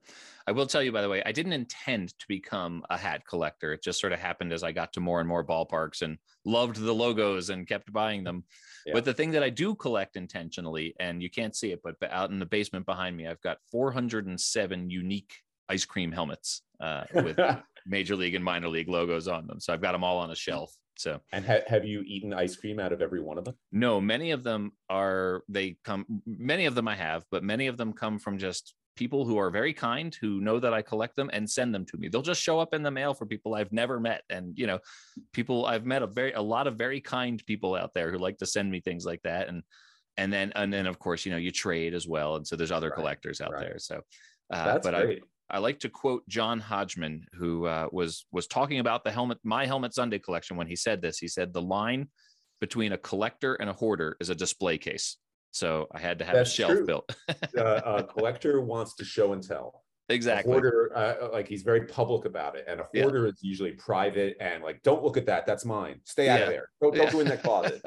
[0.47, 3.73] I will tell you, by the way, I didn't intend to become a hat collector.
[3.73, 6.77] It just sort of happened as I got to more and more ballparks and loved
[6.77, 8.45] the logos and kept buying them.
[8.87, 8.93] Yeah.
[8.93, 12.31] But the thing that I do collect intentionally, and you can't see it, but out
[12.31, 17.39] in the basement behind me, I've got 407 unique ice cream helmets uh, with
[17.87, 19.61] major league and minor league logos on them.
[19.61, 20.73] So I've got them all on a shelf.
[20.97, 24.01] So and ha- have you eaten ice cream out of every one of them no,
[24.01, 27.93] many of them are, they come, many of them I have, but many of them
[27.93, 31.51] come from just people who are very kind, who know that I collect them and
[31.51, 32.09] send them to me.
[32.09, 34.23] They'll just show up in the mail for people I've never met.
[34.31, 34.79] And, you know,
[35.33, 38.39] people I've met a very, a lot of very kind people out there who like
[38.39, 39.49] to send me things like that.
[39.49, 39.65] And,
[40.17, 42.37] and then, and then of course, you know, you trade as well.
[42.37, 43.67] And so there's other Right, collectors out right.
[43.67, 43.79] there.
[43.81, 44.01] So,
[44.53, 45.23] uh, That's but great.
[45.23, 49.67] I like to quote John Hodgman, who uh, was was talking about the helmet, my
[49.67, 50.57] helmet sundae collection.
[50.57, 52.09] When he said this, he said the line
[52.61, 55.17] between a collector and a hoarder is a display case.
[55.51, 56.87] So I had to have That's a shelf true.
[56.87, 57.17] built.
[57.57, 59.83] uh, a collector wants to show and tell.
[60.11, 60.53] A exactly.
[60.53, 63.03] hoarder, uh, like he's very public about it, and a Yeah.
[63.03, 65.47] hoarder is usually private and like, don't look at that.
[65.47, 66.01] That's mine.
[66.05, 66.45] Stay out Yeah.
[66.47, 66.69] of there.
[66.83, 67.13] Don't, don't Yeah.
[67.13, 67.83] go in that closet.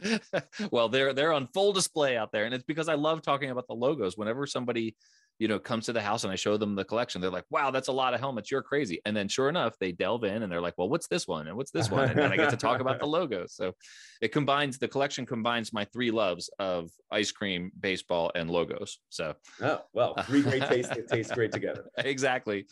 [0.70, 3.66] well, they're they're on full display out there, and it's because I love talking about
[3.68, 4.16] the logos.
[4.16, 4.96] Whenever somebody,
[5.40, 7.70] you know, comes to the house and I show them the collection, they're like, "Wow,
[7.70, 8.50] that's a lot of helmets.
[8.50, 11.26] You're crazy." And then, sure enough, they delve in and they're like, "Well, what's this
[11.26, 11.48] one?
[11.48, 13.54] And what's this one?" And then I get to talk about the logos.
[13.54, 13.72] So
[14.20, 18.98] it combines the collection combines my three loves of ice cream, baseball, and logos.
[19.08, 20.94] So Oh, well, three great tastes.
[20.94, 21.86] It tastes great together.
[21.98, 22.66] exactly.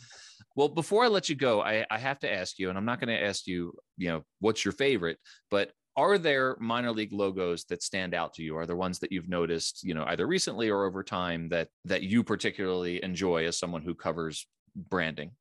[0.54, 3.00] Well, before I let you go, I, I have to ask you, and I'm not
[3.00, 5.18] going to ask you, you know, what's your favorite,
[5.50, 8.56] but are there minor league logos that stand out to you?
[8.56, 12.04] Are there ones that you've noticed, you know, either recently or over time that that
[12.04, 15.32] you particularly enjoy as someone who covers branding?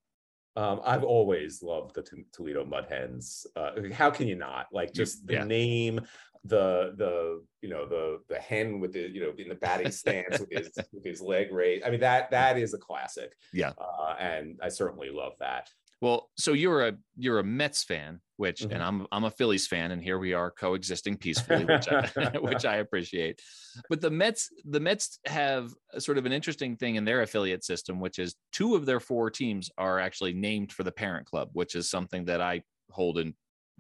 [0.55, 3.45] Um, I've always loved the Toledo Mud Hens.
[3.55, 4.65] Uh, how can you not?
[4.73, 5.43] Like just the yeah.
[5.43, 6.01] name,
[6.43, 10.39] the the you know the the hen with the you know in the batting stance
[10.39, 11.85] with his with his leg raised.
[11.85, 13.33] I mean that that is a classic.
[13.53, 13.73] Yeah.
[13.77, 15.69] uh, and I certainly love that.
[15.99, 18.71] Well, so you're a you're a Mets fan, which Mhm.
[18.73, 22.01] and I'm I'm a Phillies fan, and here we are coexisting peacefully, which I,
[22.41, 23.41] which I appreciate.
[23.89, 27.63] But the Mets the Mets have a sort of an interesting thing in their affiliate
[27.63, 31.49] system, which is two of their four teams are actually named for the parent club,
[31.53, 33.33] which is something that I hold in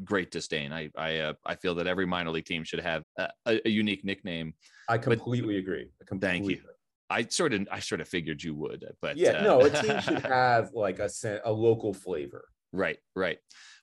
[0.03, 0.73] great disdain.
[0.73, 4.03] I I uh, I feel that every minor league team should have a, a, unique
[4.03, 4.55] nickname.
[4.89, 5.89] I completely agree.
[6.01, 6.55] I Thank you.
[6.55, 6.73] completely-
[7.09, 9.99] I sort of I sort of figured you would, but Yeah, uh, no, a team
[10.01, 11.09] should have like a
[11.45, 12.45] a local flavor.
[12.73, 13.37] Right, right.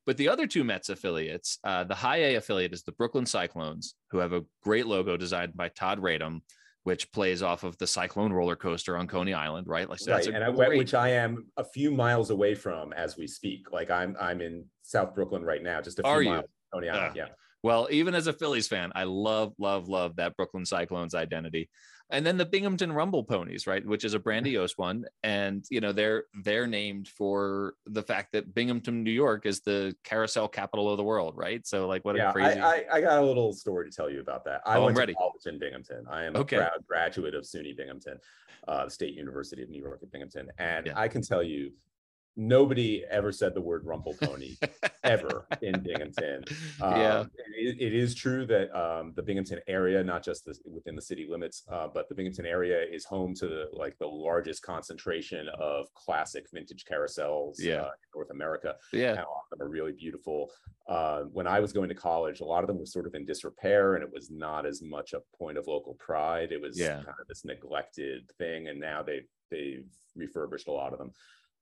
[0.06, 3.94] But the other two Mets affiliates, uh, the high A affiliate is the Brooklyn Cyclones,
[4.10, 6.40] who have a great logo designed by Todd Radom,
[6.82, 9.88] which plays off of the Cyclone roller coaster on Coney Island, right?
[9.88, 13.16] Like so right, and I, great- which I am a few miles away from as
[13.16, 13.72] we speak.
[13.72, 16.28] Like I'm I'm in South Brooklyn right now, just a few Are you?
[16.30, 16.44] miles.
[16.70, 17.16] from Coney Island, Ah.
[17.16, 17.28] yeah.
[17.62, 21.70] well, even as a Phillies fan, I love, love, love that Brooklyn Cyclones identity.
[22.14, 25.90] And then the Binghamton Rumble Ponies, right, which is a grandiose one, and you know
[25.90, 30.96] they're they're named for the fact that Binghamton, New York, is the carousel capital of
[30.96, 31.66] the world, right?
[31.66, 32.60] So like, what yeah, a crazy.
[32.60, 34.60] I, I, I got a little story to tell you about that.
[34.64, 35.12] I Oh, I'm ready.
[35.12, 36.06] to college in Binghamton.
[36.08, 36.56] I am Okay.
[36.56, 38.18] a proud graduate of SUNY Binghamton,
[38.68, 40.48] uh, State University of New York at Binghamton.
[40.58, 40.92] And Yeah.
[40.96, 41.72] I can tell you,
[42.36, 44.56] nobody ever said the word rumble pony
[45.04, 46.44] ever in Binghamton.
[46.80, 47.18] yeah.
[47.20, 51.02] Um, it, it is true that um, the Binghamton area, not just the, within the
[51.02, 55.48] city limits, uh, but the Binghamton area is home to the, like the largest concentration
[55.60, 57.82] of classic vintage carousels Yeah.
[57.82, 58.74] uh, in North America.
[58.92, 59.10] Yeah.
[59.10, 60.50] And a lot of them are really beautiful.
[60.88, 63.24] Uh, when I was going to college, a lot of them were sort of in
[63.24, 66.52] disrepair, and it was not as much a point of local pride.
[66.52, 66.96] It was Yeah.
[66.96, 71.12] kind of this neglected thing, and now they they've refurbished a lot of them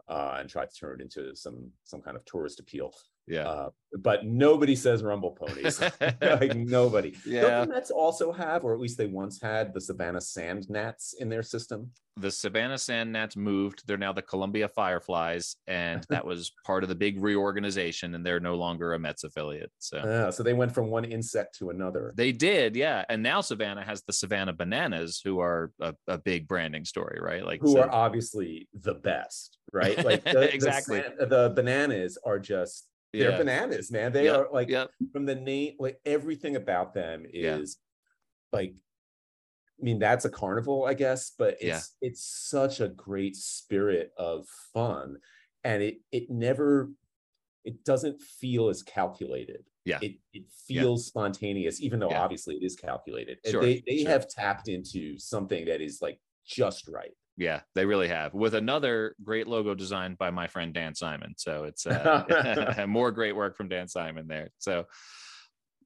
[0.09, 2.95] uh, and try to turn it into some some kind of tourist appeal.
[3.29, 3.49] Yeah.
[3.49, 5.81] Uh, but nobody says rumble ponies.
[6.21, 7.15] like nobody.
[7.25, 7.43] Yeah.
[7.43, 11.15] Don't the Mets also have, or at least they once had, the Savannah Sand Gnats
[11.15, 11.91] in their system?
[12.19, 13.85] the Savannah Sand Gnats moved.
[13.87, 18.15] They're now the Columbia Fireflies, and that was part of the big reorganization.
[18.15, 19.71] And they're no longer a Mets affiliate.
[19.79, 22.13] So Uh, so they went from one insect to another.
[22.17, 23.05] they did, yeah.
[23.09, 27.45] And now Savannah has the Savannah Bananas, who are a, a big branding story, right?
[27.45, 30.03] Like who so- are obviously the best, right?
[30.05, 31.01] Like the, the Exactly.
[31.03, 34.13] san- the, bananas are just they're yeah, bananas, man.
[34.13, 37.57] They Yep, are like yep, from the name, like everything about them Yeah.
[37.57, 37.79] is
[38.53, 38.75] like.
[39.81, 41.81] I mean, that's a carnival, I guess, but it's Yeah.
[42.09, 45.17] it's such a great spirit of fun,
[45.65, 46.93] and it it never
[47.65, 49.65] it doesn't feel as calculated.
[49.85, 49.99] Yeah.
[50.01, 50.83] It it Yeah.
[50.83, 52.23] feels spontaneous, even though Yeah.
[52.23, 53.39] obviously it is calculated.
[53.45, 54.11] And Sure, They they sure.
[54.11, 57.13] have tapped into something that is like just right.
[57.37, 58.35] Yeah, they really have.
[58.35, 61.35] With another great logo designed by my friend Dan Simon.
[61.37, 64.51] So it's uh, more great work from Dan Simon there.
[64.59, 64.87] So.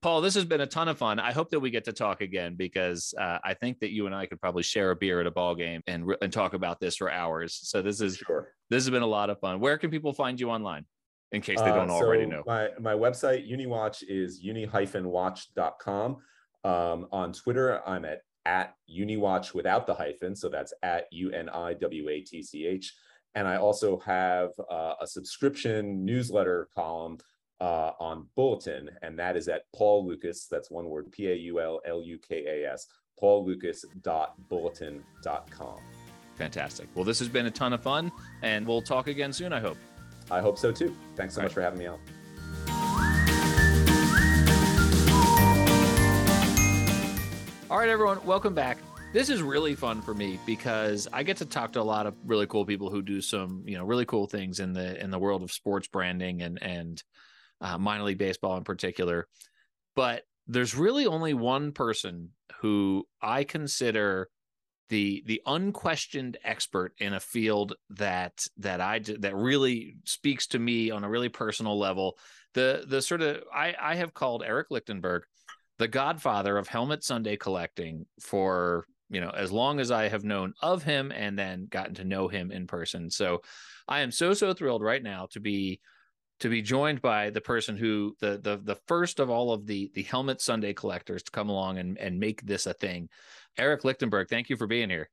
[0.03, 1.19] Paul, this has been a ton of fun.
[1.19, 4.15] I hope that we get to talk again because uh, I think that you and
[4.15, 6.97] I could probably share a beer at a ball game and and talk about this
[6.97, 7.59] for hours.
[7.61, 8.53] So this is Sure.
[8.71, 9.59] this has been a lot of fun.
[9.59, 10.85] Where can people find you online,
[11.33, 12.43] in case they Uh, don't already so know?
[12.47, 16.17] My my website, UniWatch, is uni-watch.com.
[16.65, 20.35] Um, on Twitter, I'm at at UniWatch without the hyphen.
[20.35, 22.95] So that's at U-N-I-W-A-T-C-H.
[23.35, 27.19] And I also have uh, a subscription newsletter column
[27.61, 30.47] uh, on Bulletin, and that is at Paul Lukas.
[30.51, 32.87] That's one word, P-A-U-L-L-U-K-A-S,
[33.23, 35.79] paullukas.bulletin.com.
[36.37, 36.89] Fantastic.
[36.95, 39.53] Well, this has been a ton of fun, and we'll talk again soon.
[39.53, 39.79] I hope.
[40.31, 40.95] I hope so too.
[41.15, 41.99] Thanks so All much for having me on.
[47.69, 48.79] All right, everyone, welcome back.
[49.13, 52.15] this is really fun for me because I get to talk to a lot of
[52.25, 55.19] really cool people who do some, you know, really cool things in the in the
[55.19, 57.03] world of sports branding and and
[57.61, 59.27] uh, minor league baseball in particular.
[59.97, 64.29] But there's really only one person who I consider
[64.89, 70.93] the the unquestioned expert in a field that that I that really speaks to me
[70.93, 72.17] on a really personal level.
[72.55, 75.25] The the sort of I I have called Eric Lichtenberg
[75.79, 80.55] the godfather of helmet Sundae collecting for you know as long as I have known
[80.63, 83.11] of him and then gotten to know him in person.
[83.11, 83.43] So
[83.89, 85.81] I am so so thrilled right now to be
[86.41, 89.91] to be joined by the person who the the the first of all of the
[89.95, 93.09] the helmet Sundae collectors to come along and and make this a thing.
[93.59, 95.09] Eric Lichtenberg, thank you for being here.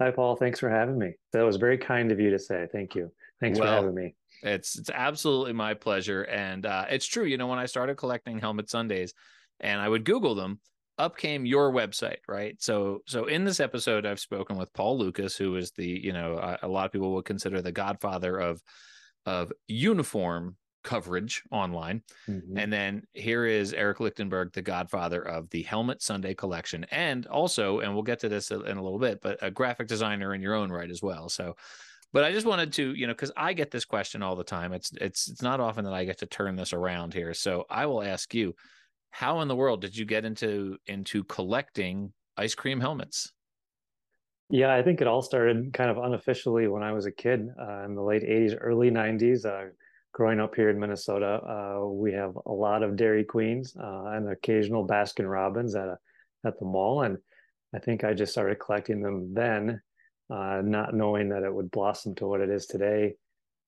[0.00, 1.14] Hi Paul, thanks for having me.
[1.32, 2.66] That was very kind of you to say.
[2.70, 3.10] Thank you.
[3.40, 4.14] Thanks well, for having me.
[4.42, 7.24] It's it's absolutely my pleasure, and uh, it's true.
[7.24, 9.12] You know, when I started collecting helmet Sundaes,
[9.60, 10.60] and I would Google them,
[10.98, 12.56] up came your website, right?
[12.60, 16.38] So, so in this episode, I've spoken with Paul Lukas, who is the, you know,
[16.38, 18.62] a, a lot of people would consider the godfather of,
[19.26, 22.02] of uniform coverage online.
[22.28, 22.56] Mm-hmm.
[22.56, 26.86] And then here is Eric Lichtenberg, the godfather of the Helmet Sundae collection.
[26.90, 30.32] And also, and we'll get to this in a little bit, but a graphic designer
[30.32, 31.28] in your own right as well.
[31.28, 31.56] So,
[32.12, 34.72] but I just wanted to, you know, because I get this question all the time.
[34.72, 37.34] It's it's it's not often that I get to turn this around here.
[37.34, 38.54] So I will ask you,
[39.16, 43.32] how in the world did you get into into collecting ice cream helmets?
[44.50, 47.84] Yeah, I think it all started kind of unofficially when I was a kid uh,
[47.84, 49.46] in the late 80s, early 90s.
[49.46, 49.70] Uh,
[50.12, 54.28] growing up here in Minnesota, uh, we have a lot of Dairy Queens uh, and
[54.28, 55.96] occasional Baskin Robbins at a,
[56.44, 57.16] at the mall, and
[57.74, 59.80] I think I just started collecting them then,
[60.28, 63.14] uh, not knowing that it would blossom to what it is today.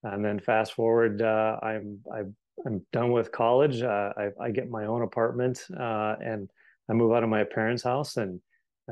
[0.02, 2.24] And then fast forward, uh, I'm I
[2.66, 3.83] I'm done with college.
[3.83, 6.51] Uh, I, I, get my own apartment uh, and
[6.88, 8.16] I move out of my parents' house.
[8.16, 8.40] And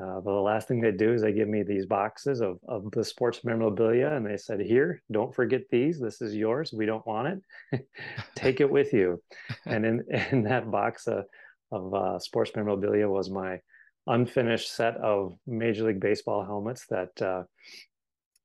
[0.00, 3.05] uh, the last thing they do is they give me these boxes of, of the
[3.05, 4.12] sports memorabilia.
[4.14, 5.98] And they said, Here, don't forget these.
[5.98, 6.72] This is yours.
[6.72, 7.87] We don't want it.
[8.35, 9.22] Take it with you.
[9.64, 11.24] and in, in that box of,
[11.72, 13.61] uh, sports memorabilia was my
[14.07, 17.42] unfinished set of Major League Baseball helmets that uh,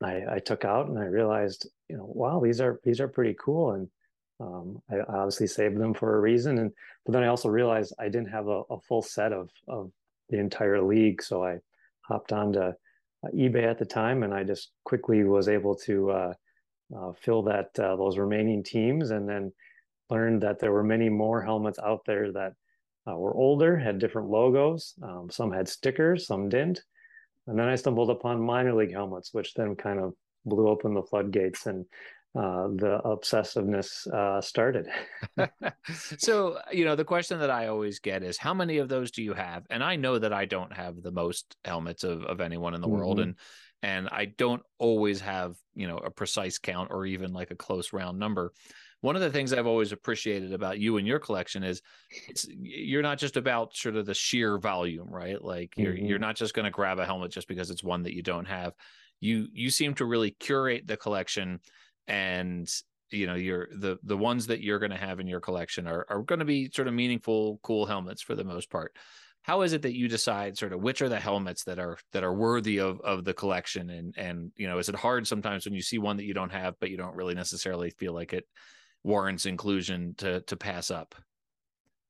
[0.04, 0.88] I, I took out.
[0.88, 3.74] And I realized, you know, wow, these are these are pretty cool.
[3.74, 3.88] And
[4.42, 6.72] um, I obviously saved them for a reason, and
[7.06, 9.92] but then I also realized I didn't have a, a full set of of
[10.30, 11.60] the entire league, so I
[12.02, 12.74] hopped onto uh,
[13.34, 16.34] eBay at the time, and I just quickly was able to uh,
[16.96, 19.52] uh, fill that uh, those remaining teams, and then
[20.10, 22.54] learned that there were many more helmets out there that
[23.08, 24.96] uh, were older, had different logos.
[25.04, 26.82] Um, some had stickers, some didn't,
[27.48, 30.14] and then I stumbled upon minor league helmets, which then kind of
[30.46, 31.86] blew open the floodgates and
[32.34, 34.88] uh, the obsessiveness uh, started.
[36.17, 39.22] so, you know, the question that I always get is how many of those do
[39.22, 39.65] you have?
[39.70, 42.88] And I know that I don't have the most helmets of, of anyone in the
[42.88, 42.98] mm-hmm.
[42.98, 43.20] world.
[43.20, 43.36] And
[43.84, 47.94] and I don't always have, you know, a precise count or even like a close
[47.94, 48.54] round number.
[49.02, 51.82] One of the things I've always appreciated about you and your collection is
[52.28, 55.44] it's you're not just about sort of the sheer volume, right?
[55.44, 56.06] Like you're mm-hmm.
[56.06, 58.46] you're not just going to grab a helmet just because it's one that you don't
[58.46, 58.74] have.
[59.20, 61.60] You you seem to really curate the collection
[62.08, 62.70] and
[63.12, 66.06] you know you're the the ones that you're going to have in your collection are,
[66.10, 68.96] are going to be sort of meaningful cool helmets for the most part.
[69.44, 72.24] How is it that you decide sort of which are the helmets that are that
[72.24, 73.90] are worthy of of the collection?
[73.90, 76.52] And and you know is it hard sometimes when you see one that you don't
[76.52, 78.46] have but you don't really necessarily feel like it
[79.04, 81.16] warrants inclusion to to pass up?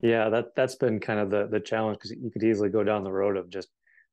[0.01, 3.04] Yeah that that's been kind of the the challenge because you could easily go down
[3.04, 3.69] the road of just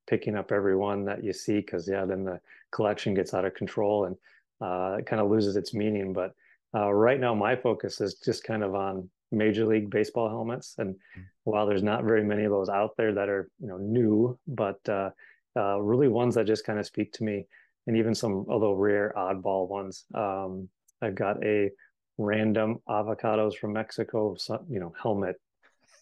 [0.07, 3.55] picking up every one that you see because yeah then the collection gets out of
[3.55, 4.17] control and
[4.61, 6.13] uh, it kind of loses its meaning.
[6.13, 6.35] But
[6.75, 10.75] uh, right now, my focus is just kind of on Major League Baseball helmets.
[10.79, 11.21] And mm-hmm.
[11.45, 14.81] while there's not very many of those out there that are you know new, but
[14.89, 15.11] uh,
[15.57, 17.47] uh, really ones that just kind of speak to me,
[17.87, 20.05] and even some although rare oddball ones.
[20.15, 20.69] Um,
[21.01, 21.71] I've got a
[22.19, 24.37] random avocados from Mexico,
[24.69, 25.41] you know, helmet.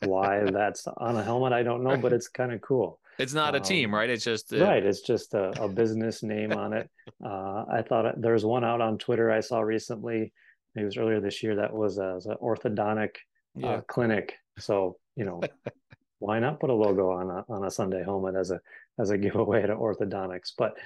[0.01, 2.99] Why that's on a helmet, I don't know, but it's kind of cool.
[3.19, 4.11] It's not a team, um, right?
[4.11, 4.63] It's just a...
[4.63, 4.85] right.
[4.85, 6.91] It's just a, a business name on it.
[7.25, 10.33] Uh, I thought there's one out on Twitter I saw recently.
[10.75, 11.57] It was earlier this year.
[11.57, 13.11] That was, a, was an orthodontic
[13.57, 13.69] uh, yeah.
[13.69, 14.35] uh, clinic.
[14.59, 15.41] So you know,
[16.19, 18.61] why not put a logo on a on a Sundae helmet as a
[18.99, 20.53] as a giveaway to orthodontics?
[20.57, 20.77] But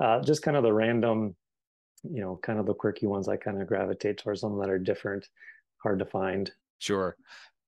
[0.00, 1.36] uh, just kind of the random,
[2.02, 3.28] you know, kind of the quirky ones.
[3.28, 5.28] I kind of gravitate towards them that are different,
[5.82, 6.50] hard to find.
[6.78, 7.16] Sure.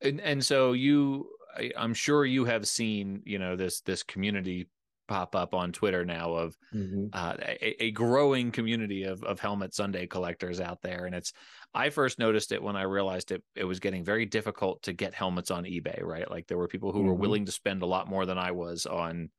[0.00, 4.68] And and so you I, am sure you have seen, you know, this this community
[5.08, 7.06] pop up on Twitter now of mm-hmm.
[7.12, 11.32] uh, a, a, growing community of of helmet Sundae collectors out there, and it's.
[11.74, 15.14] I first noticed it when I realized it it was getting very difficult to get
[15.14, 16.02] helmets on eBay.
[16.02, 17.08] Right, like there were people who mm-hmm.
[17.08, 19.30] were willing to spend a lot more than I was on,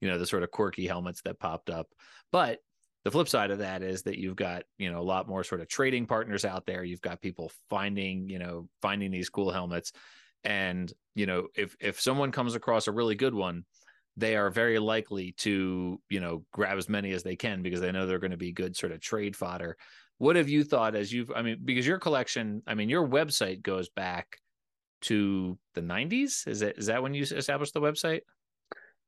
[0.00, 1.88] you know, the sort of quirky helmets that popped up.
[2.32, 2.60] But
[3.06, 5.60] the flip side of that is that you've got, you know, a lot more sort
[5.60, 6.82] of trading partners out there.
[6.82, 9.92] You've got people finding, you know, finding these cool helmets.
[10.42, 13.64] And, you know, if if someone comes across a really good one,
[14.16, 17.90] they are very likely to, you know, grab as many as they can because they
[17.90, 19.76] know they're going to be good sort of trade fodder.
[20.18, 23.62] What have you thought as you've I mean, because your collection, I mean, your website
[23.62, 24.38] goes back
[25.02, 28.20] to the 90s is it is that when you established the website?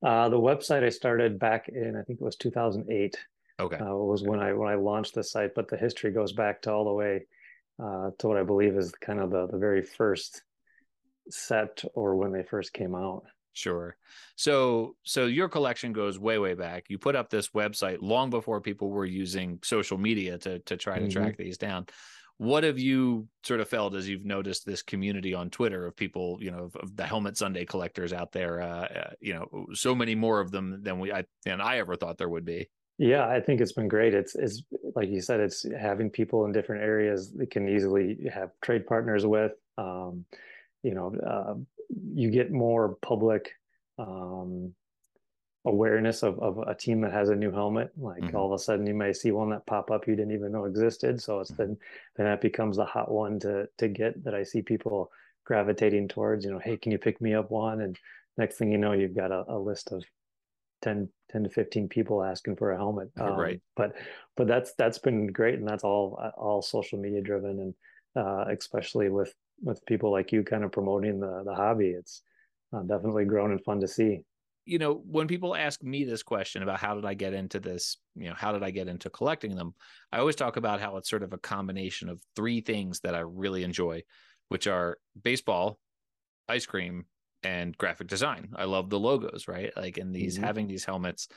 [0.04, 3.16] Uh, the website i started back in i think it was 2008
[3.58, 3.76] okay.
[3.76, 6.70] Uh, was when i when i launched the site but the history goes back to
[6.70, 7.26] all the way
[7.82, 10.42] uh, to what i believe is kind of the, the very first
[11.30, 13.22] set or when they first came out
[13.52, 13.96] sure
[14.36, 18.60] so so your collection goes way way back you put up this website long before
[18.60, 21.22] people were using social media to to try to mm-hmm.
[21.22, 21.86] track these down
[22.38, 26.38] what have you sort of felt as you've noticed this community on Twitter of people,
[26.40, 28.60] you know, of, of the Helmet Sundae collectors out there?
[28.60, 31.96] Uh, uh, you know, so many more of them than we I and I ever
[31.96, 32.70] thought there would be.
[32.96, 34.14] Yeah, I think it's been great.
[34.14, 34.62] It's it's
[34.94, 39.26] like you said, it's having people in different areas that can easily have trade partners
[39.26, 39.52] with.
[39.76, 40.24] Um,
[40.82, 41.54] you know, uh,
[42.14, 43.50] you get more public
[43.98, 44.74] um,
[45.64, 47.90] awareness of, of a team that has a new helmet.
[47.96, 48.36] Like mm-hmm.
[48.36, 50.64] all of a sudden you may see one that pop up you didn't even know
[50.64, 51.20] existed.
[51.20, 51.62] So it's mm-hmm.
[51.62, 51.76] then
[52.16, 55.10] then that becomes the hot one to to get that i see people
[55.44, 57.80] gravitating towards you know hey can you pick me up one?
[57.80, 57.98] And
[58.36, 60.04] next thing you know you've got a, a list of
[60.82, 63.10] 10 10 to 15 people asking for a helmet.
[63.20, 63.94] Um, right but
[64.36, 67.74] but that's that's been great and that's all all social media driven and
[68.16, 72.22] uh, especially with with people like you kind of promoting the the hobby it's
[72.72, 74.22] uh, definitely grown and fun to see
[74.68, 77.96] you know, when people ask me this question about how did I get into this,
[78.14, 79.74] you know, how did I get into collecting them?
[80.12, 83.20] I always talk about how it's sort of a combination of three things that I
[83.20, 84.02] really enjoy,
[84.50, 85.78] which are baseball,
[86.50, 87.06] ice cream,
[87.42, 88.50] and graphic design.
[88.56, 89.72] I love the logos, right?
[89.74, 90.44] Like, and these mm-hmm.
[90.44, 91.28] having these helmets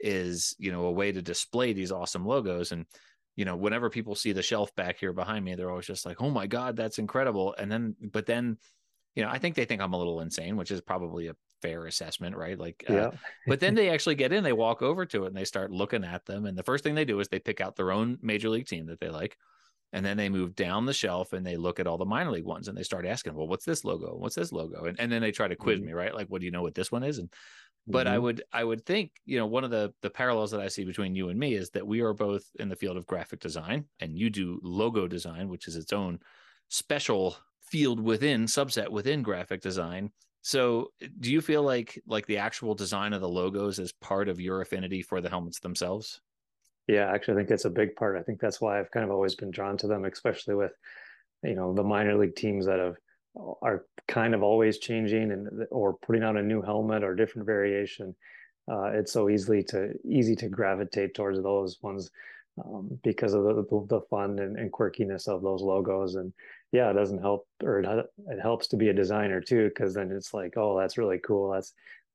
[0.00, 2.72] is, you know, a way to display these awesome logos.
[2.72, 2.86] And,
[3.36, 6.20] you know, whenever people see the shelf back here behind me, they're always just like,
[6.20, 7.54] oh my God, that's incredible.
[7.58, 8.58] And then, but then,
[9.14, 11.86] you know, I think they think I'm a little insane, which is probably a fair
[11.86, 12.58] assessment, right?
[12.58, 13.00] Like, uh, yeah.
[13.06, 13.10] uh,
[13.46, 16.04] but then they actually get in, they walk over to it and they start looking
[16.04, 16.44] at them.
[16.44, 18.86] And the first thing they do is they pick out their own major league team
[18.86, 19.36] that they like.
[19.94, 22.46] And then they move down the shelf and they look at all the minor league
[22.46, 24.14] ones and they start asking, well, what's this logo?
[24.16, 24.86] What's this logo?
[24.86, 25.88] And, and then they try to quiz mm-hmm.
[25.88, 26.14] me, right?
[26.14, 27.18] Like, what do you know what this one is?
[27.18, 27.30] And,
[27.86, 28.14] but mm-hmm.
[28.14, 30.84] I would, I would think, you know, one of the, the parallels that I see
[30.84, 33.86] between you and me is that we are both in the field of graphic design
[34.00, 36.20] and you do logo design, which is its own
[36.68, 40.10] special field within subset within graphic design
[40.42, 44.40] so, do you feel like like the actual design of the logos is part of
[44.40, 46.20] your affinity for the helmets themselves?
[46.88, 48.18] Yeah, actually, I think it's a big part.
[48.18, 50.72] I think that's why I've kind of always been drawn to them, especially with
[51.44, 52.96] you know the minor league teams that have
[53.34, 58.14] are kind of always changing and or putting out a new helmet or different variation.
[58.70, 62.10] Uh, it's so easily to easy to gravitate towards those ones
[62.62, 66.16] um, because of the, the, fun and, and, quirkiness of those logos.
[66.16, 66.32] And
[66.70, 70.12] yeah, it doesn't help, or it, it helps to be a designer too, because then
[70.12, 71.50] it's like, oh, that's really cool.
[71.50, 71.72] That's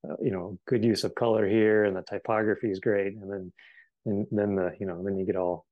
[0.07, 3.13] uh, you know, good use of color here, and the typography is great.
[3.15, 3.51] And then,
[4.05, 5.65] and then the you know, then you get all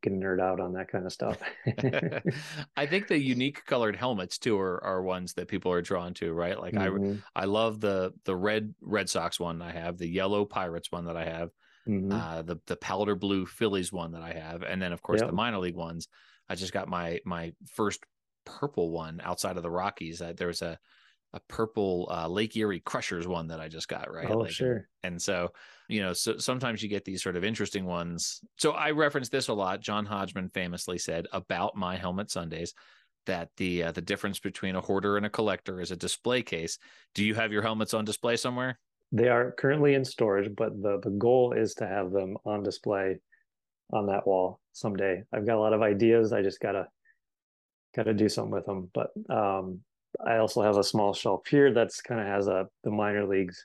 [0.00, 1.38] get nerd out on that kind of stuff.
[2.76, 6.32] I think the unique colored helmets too are, are ones that people are drawn to,
[6.32, 6.58] right?
[6.58, 7.18] Like mm-hmm.
[7.34, 11.06] I I love the the red Red Sox one I have, the yellow Pirates one
[11.06, 11.50] that I have,
[11.88, 12.12] mm-hmm.
[12.12, 15.28] uh, the the powder blue Phillies one that I have, and then of course yep.
[15.28, 16.08] the minor league ones.
[16.48, 18.00] I just got my my first
[18.44, 20.20] purple one outside of the Rockies.
[20.20, 20.78] Uh, there was a
[21.34, 24.30] a purple uh, Lake Erie Crushers one that I just got right.
[24.30, 24.88] Oh, like, sure.
[25.02, 25.50] And so,
[25.88, 28.40] you know, so sometimes you get these sort of interesting ones.
[28.58, 29.80] So I reference this a lot.
[29.80, 32.74] John Hodgman famously said about my helmet Sundaes
[33.26, 36.78] that the uh, the difference between a hoarder and a collector is a display case.
[37.14, 38.78] Do you have your helmets on display somewhere?
[39.10, 43.20] They are currently in storage, but the the goal is to have them on display
[43.92, 45.22] on that wall someday.
[45.32, 46.32] I've got a lot of ideas.
[46.32, 46.88] I just gotta
[47.94, 48.90] gotta do something with them.
[48.92, 49.80] But um,
[50.24, 53.64] I also have a small shelf here that's kind of has a the minor leagues.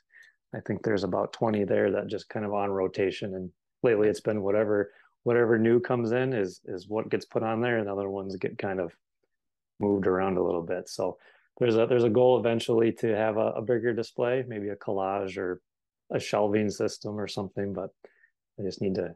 [0.54, 3.34] I think there's about 20 there that just kind of on rotation.
[3.34, 3.50] And
[3.82, 4.90] lately it's been whatever
[5.24, 8.58] whatever new comes in is is what gets put on there, and other ones get
[8.58, 8.92] kind of
[9.80, 10.88] moved around a little bit.
[10.88, 11.18] So
[11.58, 15.36] there's a there's a goal eventually to have a, a bigger display, maybe a collage
[15.36, 15.60] or
[16.10, 17.90] a shelving system or something, but
[18.58, 19.14] I just need to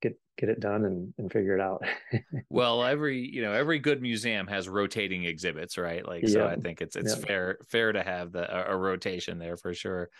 [0.00, 1.84] get get it done and, and figure it out.
[2.50, 6.06] well, every you know every good museum has rotating exhibits, right?
[6.06, 9.56] Like so, I think it's it's fair fair to have the a, a, rotation there
[9.56, 10.10] for sure.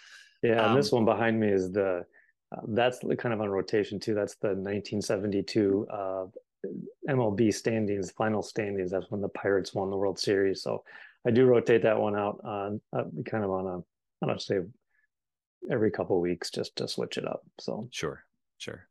[0.42, 2.04] Yeah, um, and this um, one behind me is the
[2.52, 4.14] uh, that's kind of on rotation too.
[4.14, 6.26] That's the 1972 uh,
[7.08, 8.90] MLB standings, final standings.
[8.90, 10.62] That's when the Pirates won the World Series.
[10.62, 10.84] So
[11.26, 13.78] I do rotate that one out on uh, kind of on a
[14.22, 14.58] I don't say
[15.70, 17.42] every couple of weeks just to switch it up.
[17.58, 18.24] So sure,
[18.58, 18.89] sure.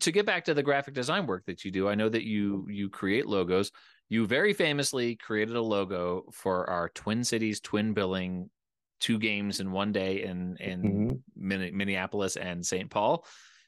[0.00, 2.66] To get back to the graphic design work that you do, I know that you
[2.68, 3.70] you create logos.
[4.08, 8.50] You very famously created a logo for our Twin Cities twin billing
[9.00, 11.76] two games in one day in in mm-hmm.
[11.76, 12.90] Minneapolis and St.
[12.90, 13.24] Paul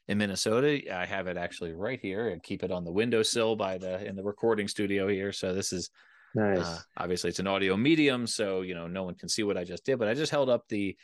[0.07, 0.81] in Minnesota.
[0.93, 4.15] I have it actually right here and keep it on the windowsill by the in
[4.15, 5.31] the recording studio here.
[5.31, 5.89] So this is
[6.35, 6.59] nice.
[6.59, 9.63] Uh, obviously, it's an audio medium, so you know no one can see what I
[9.63, 9.99] just did.
[9.99, 10.97] But I just held up the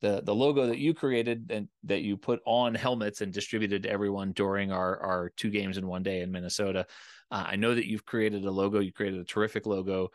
[0.00, 3.90] the the logo that you created and that you put on helmets and distributed to
[3.90, 6.86] everyone during our our two games in one day in Minnesota.
[7.30, 8.80] Uh, I know that you've created a logo.
[8.80, 10.10] You created a terrific logo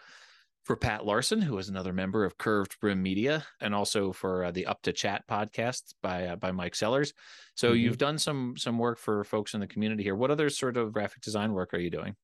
[0.63, 4.51] for Pat Larson, who is another member of Curved Brim Media, and also for uh,
[4.51, 7.13] the Up to Chat podcast by uh, by Mike Sellers.
[7.55, 7.77] So mm-hmm.
[7.77, 10.15] you've done some some work for folks in the community here.
[10.15, 12.15] What other sort of graphic design work are you doing?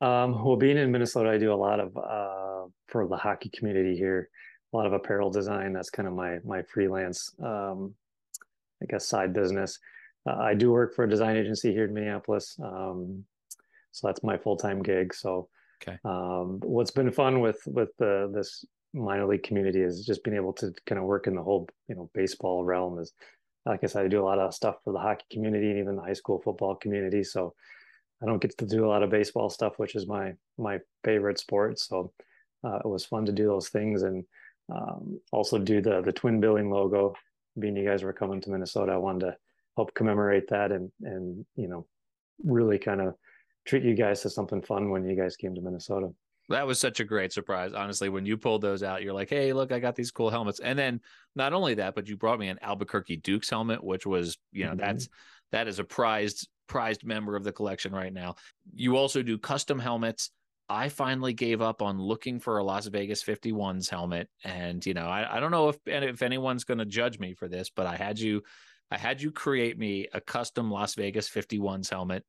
[0.00, 3.96] Um, well, being in Minnesota, I do a lot of uh, for the hockey community
[3.96, 4.28] here.
[4.74, 5.72] A lot of apparel design.
[5.72, 7.94] That's kind of my my freelance, um,
[8.82, 9.78] I guess, side business.
[10.26, 13.24] Uh, I do work for a design agency here in Minneapolis, um,
[13.92, 15.14] so that's my full time gig.
[15.14, 15.48] So
[15.86, 15.98] Okay.
[16.04, 20.52] Um, what's been fun with with the this minor league community is just being able
[20.54, 22.98] to kind of work in the whole you know baseball realm.
[22.98, 23.12] Is
[23.66, 25.96] like I said, I do a lot of stuff for the hockey community and even
[25.96, 27.24] the high school football community.
[27.24, 27.54] So
[28.22, 31.38] I don't get to do a lot of baseball stuff, which is my my favorite
[31.38, 31.78] sport.
[31.78, 32.12] So
[32.62, 34.24] uh, it was fun to do those things and
[34.72, 37.14] um, also do the the twin billing logo.
[37.58, 39.36] Being you guys were coming to Minnesota, I wanted to
[39.76, 41.86] help commemorate that and and you know
[42.42, 43.14] really kind of
[43.66, 46.08] treat you guys to something fun when you guys came to Minnesota.
[46.50, 47.72] That was such a great surprise.
[47.72, 50.60] Honestly, when you pulled those out, you're like, hey, look, I got these cool helmets.
[50.60, 51.00] And then
[51.34, 54.72] not only that, but you brought me an Albuquerque Dukes helmet, which was, you know,
[54.72, 54.80] mm-hmm.
[54.80, 55.08] that's
[55.52, 58.34] that is a prized prized member of the collection right now.
[58.74, 60.30] You also do custom helmets.
[60.68, 64.28] I finally gave up on looking for a Las Vegas 51s helmet.
[64.44, 67.70] And, you know, I, I don't know if if anyone's gonna judge me for this,
[67.70, 68.42] but I had you
[68.90, 72.24] I had you create me a custom Las Vegas 51s helmet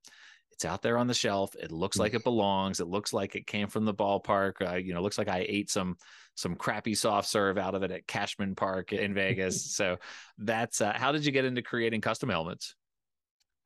[0.55, 1.53] it's out there on the shelf.
[1.55, 2.79] It looks like it belongs.
[2.79, 4.53] It looks like it came from the ballpark.
[4.65, 5.97] Uh, you know, looks like I ate some
[6.35, 9.65] some crappy soft serve out of it at Cashman Park in Vegas.
[9.75, 9.97] so
[10.37, 12.73] that's uh, how did you get into creating custom helmets?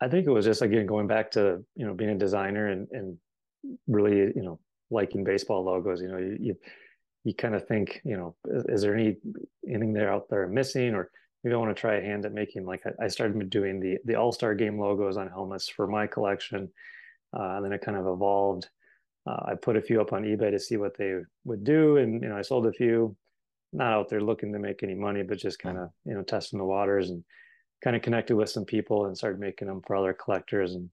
[0.02, 2.88] I think it was just again going back to you know being a designer and
[2.92, 3.18] and
[3.88, 6.02] really you know liking baseball logos.
[6.02, 6.56] You know, you you,
[7.24, 9.18] you kind of think you know is, is, there any
[9.68, 11.12] anything there out there missing or
[11.44, 14.16] maybe I want to try a hand at making like I started doing the the
[14.16, 16.70] All Star Game logos on helmets for my collection,
[17.38, 18.68] uh, and then it kind of evolved.
[19.28, 22.22] Uh, I put a few up on eBay to see what they would do, and
[22.22, 23.16] you know I sold a few.
[23.72, 26.60] Not out there looking to make any money, but just kind of you know testing
[26.60, 27.24] the waters and
[27.84, 30.90] kind of connected with some people and started making them for other collectors and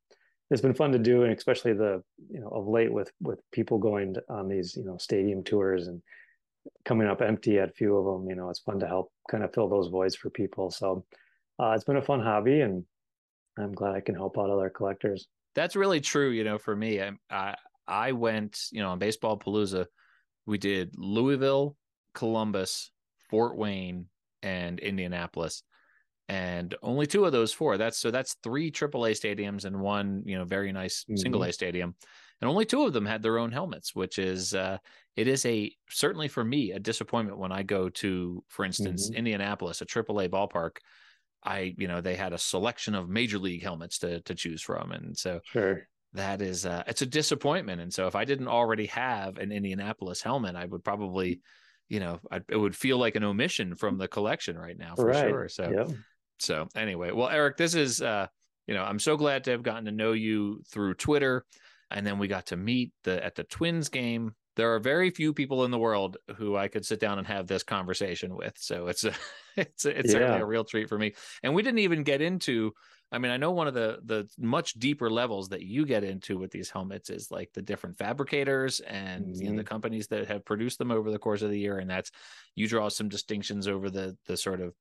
[0.51, 3.79] it's been fun to do and especially the you know of late with with people
[3.79, 6.03] going on these you know stadium tours and
[6.85, 8.29] coming up empty at a few of them.
[8.29, 10.71] You know, it's fun to help kind of fill those voids for people.
[10.71, 11.05] So
[11.59, 12.85] uh, it's been a fun hobby, and
[13.59, 15.27] I'm glad I can help out other collectors.
[15.55, 16.31] That's really true.
[16.31, 17.55] You know, for me, I I,
[17.87, 19.87] I went you know on Baseball Palooza.
[20.47, 21.77] We did Louisville,
[22.15, 22.91] Columbus,
[23.31, 24.07] Fort Wayne,
[24.43, 25.63] and Indianapolis
[26.29, 30.37] and only two of those four that's so that's three AAA stadiums and one you
[30.37, 31.16] know very nice mm-hmm.
[31.16, 31.95] single A stadium
[32.41, 34.79] and only two of them had their own helmets which is uh
[35.14, 39.18] it is a certainly for me a disappointment when I go to for instance mm-hmm.
[39.18, 40.79] Indianapolis a AAA ballpark
[41.45, 44.91] I you know they had a selection of major league helmets to to choose from
[44.93, 48.87] and so sure that is uh it's a disappointment and so if I didn't already
[48.87, 51.41] have an Indianapolis helmet I would probably
[51.89, 55.07] you know, I, it would feel like an omission from the collection right now for
[55.07, 55.29] right.
[55.29, 55.49] sure.
[55.49, 55.97] So, yep.
[56.39, 58.26] So anyway, well, Eric, this is uh,
[58.66, 61.45] you know, I'm so glad to have gotten to know you through Twitter.
[61.91, 64.32] And then we got to meet the at the Twins game.
[64.57, 67.47] There are very few people in the world who I could sit down and have
[67.47, 68.55] this conversation with.
[68.57, 69.12] So it's a
[69.57, 70.18] it's a, it's yeah.
[70.18, 71.14] certainly a real treat for me.
[71.43, 72.72] And we didn't even get into
[73.12, 76.39] I mean, I know one of the the much deeper levels that you get into
[76.39, 79.43] with these helmets is like the different fabricators and mm-hmm.
[79.43, 79.68] you know, the mm-hmm.
[79.68, 82.11] companies that have produced them over the course of the year, and that's
[82.57, 84.74] you draw some distinctions over the the sort of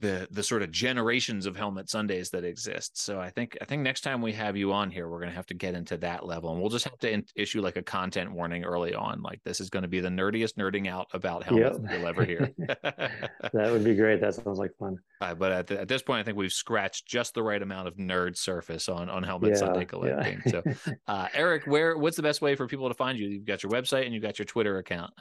[0.00, 3.00] the the sort of generations of helmet Sundaes that exist.
[3.00, 5.36] So I think I think next time we have you on here, we're going to
[5.36, 7.82] have to get into that level, and we'll just have to in- issue like a
[7.82, 9.22] content warning early on.
[9.22, 11.92] Like this is going to be the nerdiest nerding out about helmets yep.
[11.92, 12.50] you'll ever hear.
[12.58, 14.20] that would be great.
[14.20, 14.98] That sounds like fun.
[15.22, 17.86] Uh, but at, the, at this point, I think we've scratched just the right amount
[17.86, 20.40] of nerd surface on on helmet yeah, Sundae collecting.
[20.46, 20.50] Yeah.
[20.50, 23.28] so, uh, Eric, where what's the best way for people to find you?
[23.28, 25.12] You've got your website and you've got your Twitter account.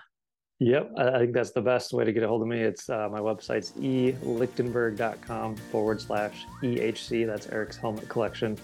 [0.60, 2.60] Yep, I think that's the best way to get a hold of me.
[2.60, 7.26] It's uh, my website's elichtenberg.com forward slash EHC.
[7.26, 8.58] That's Eric's helmet collection.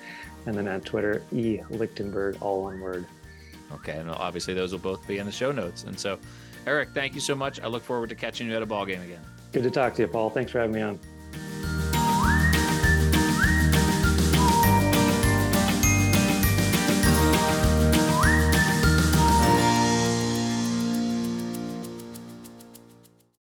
[0.46, 3.06] And then at Twitter, E Lichtenberg, all one word.
[3.72, 5.86] Okay, and obviously those will both be in the show notes.
[5.86, 6.20] And so,
[6.68, 7.62] Eric, thank you so much.
[7.62, 9.22] I look forward to catching you at a ball game again.
[9.54, 10.30] Good to talk to you, Paul.
[10.30, 11.00] Thanks for having me on.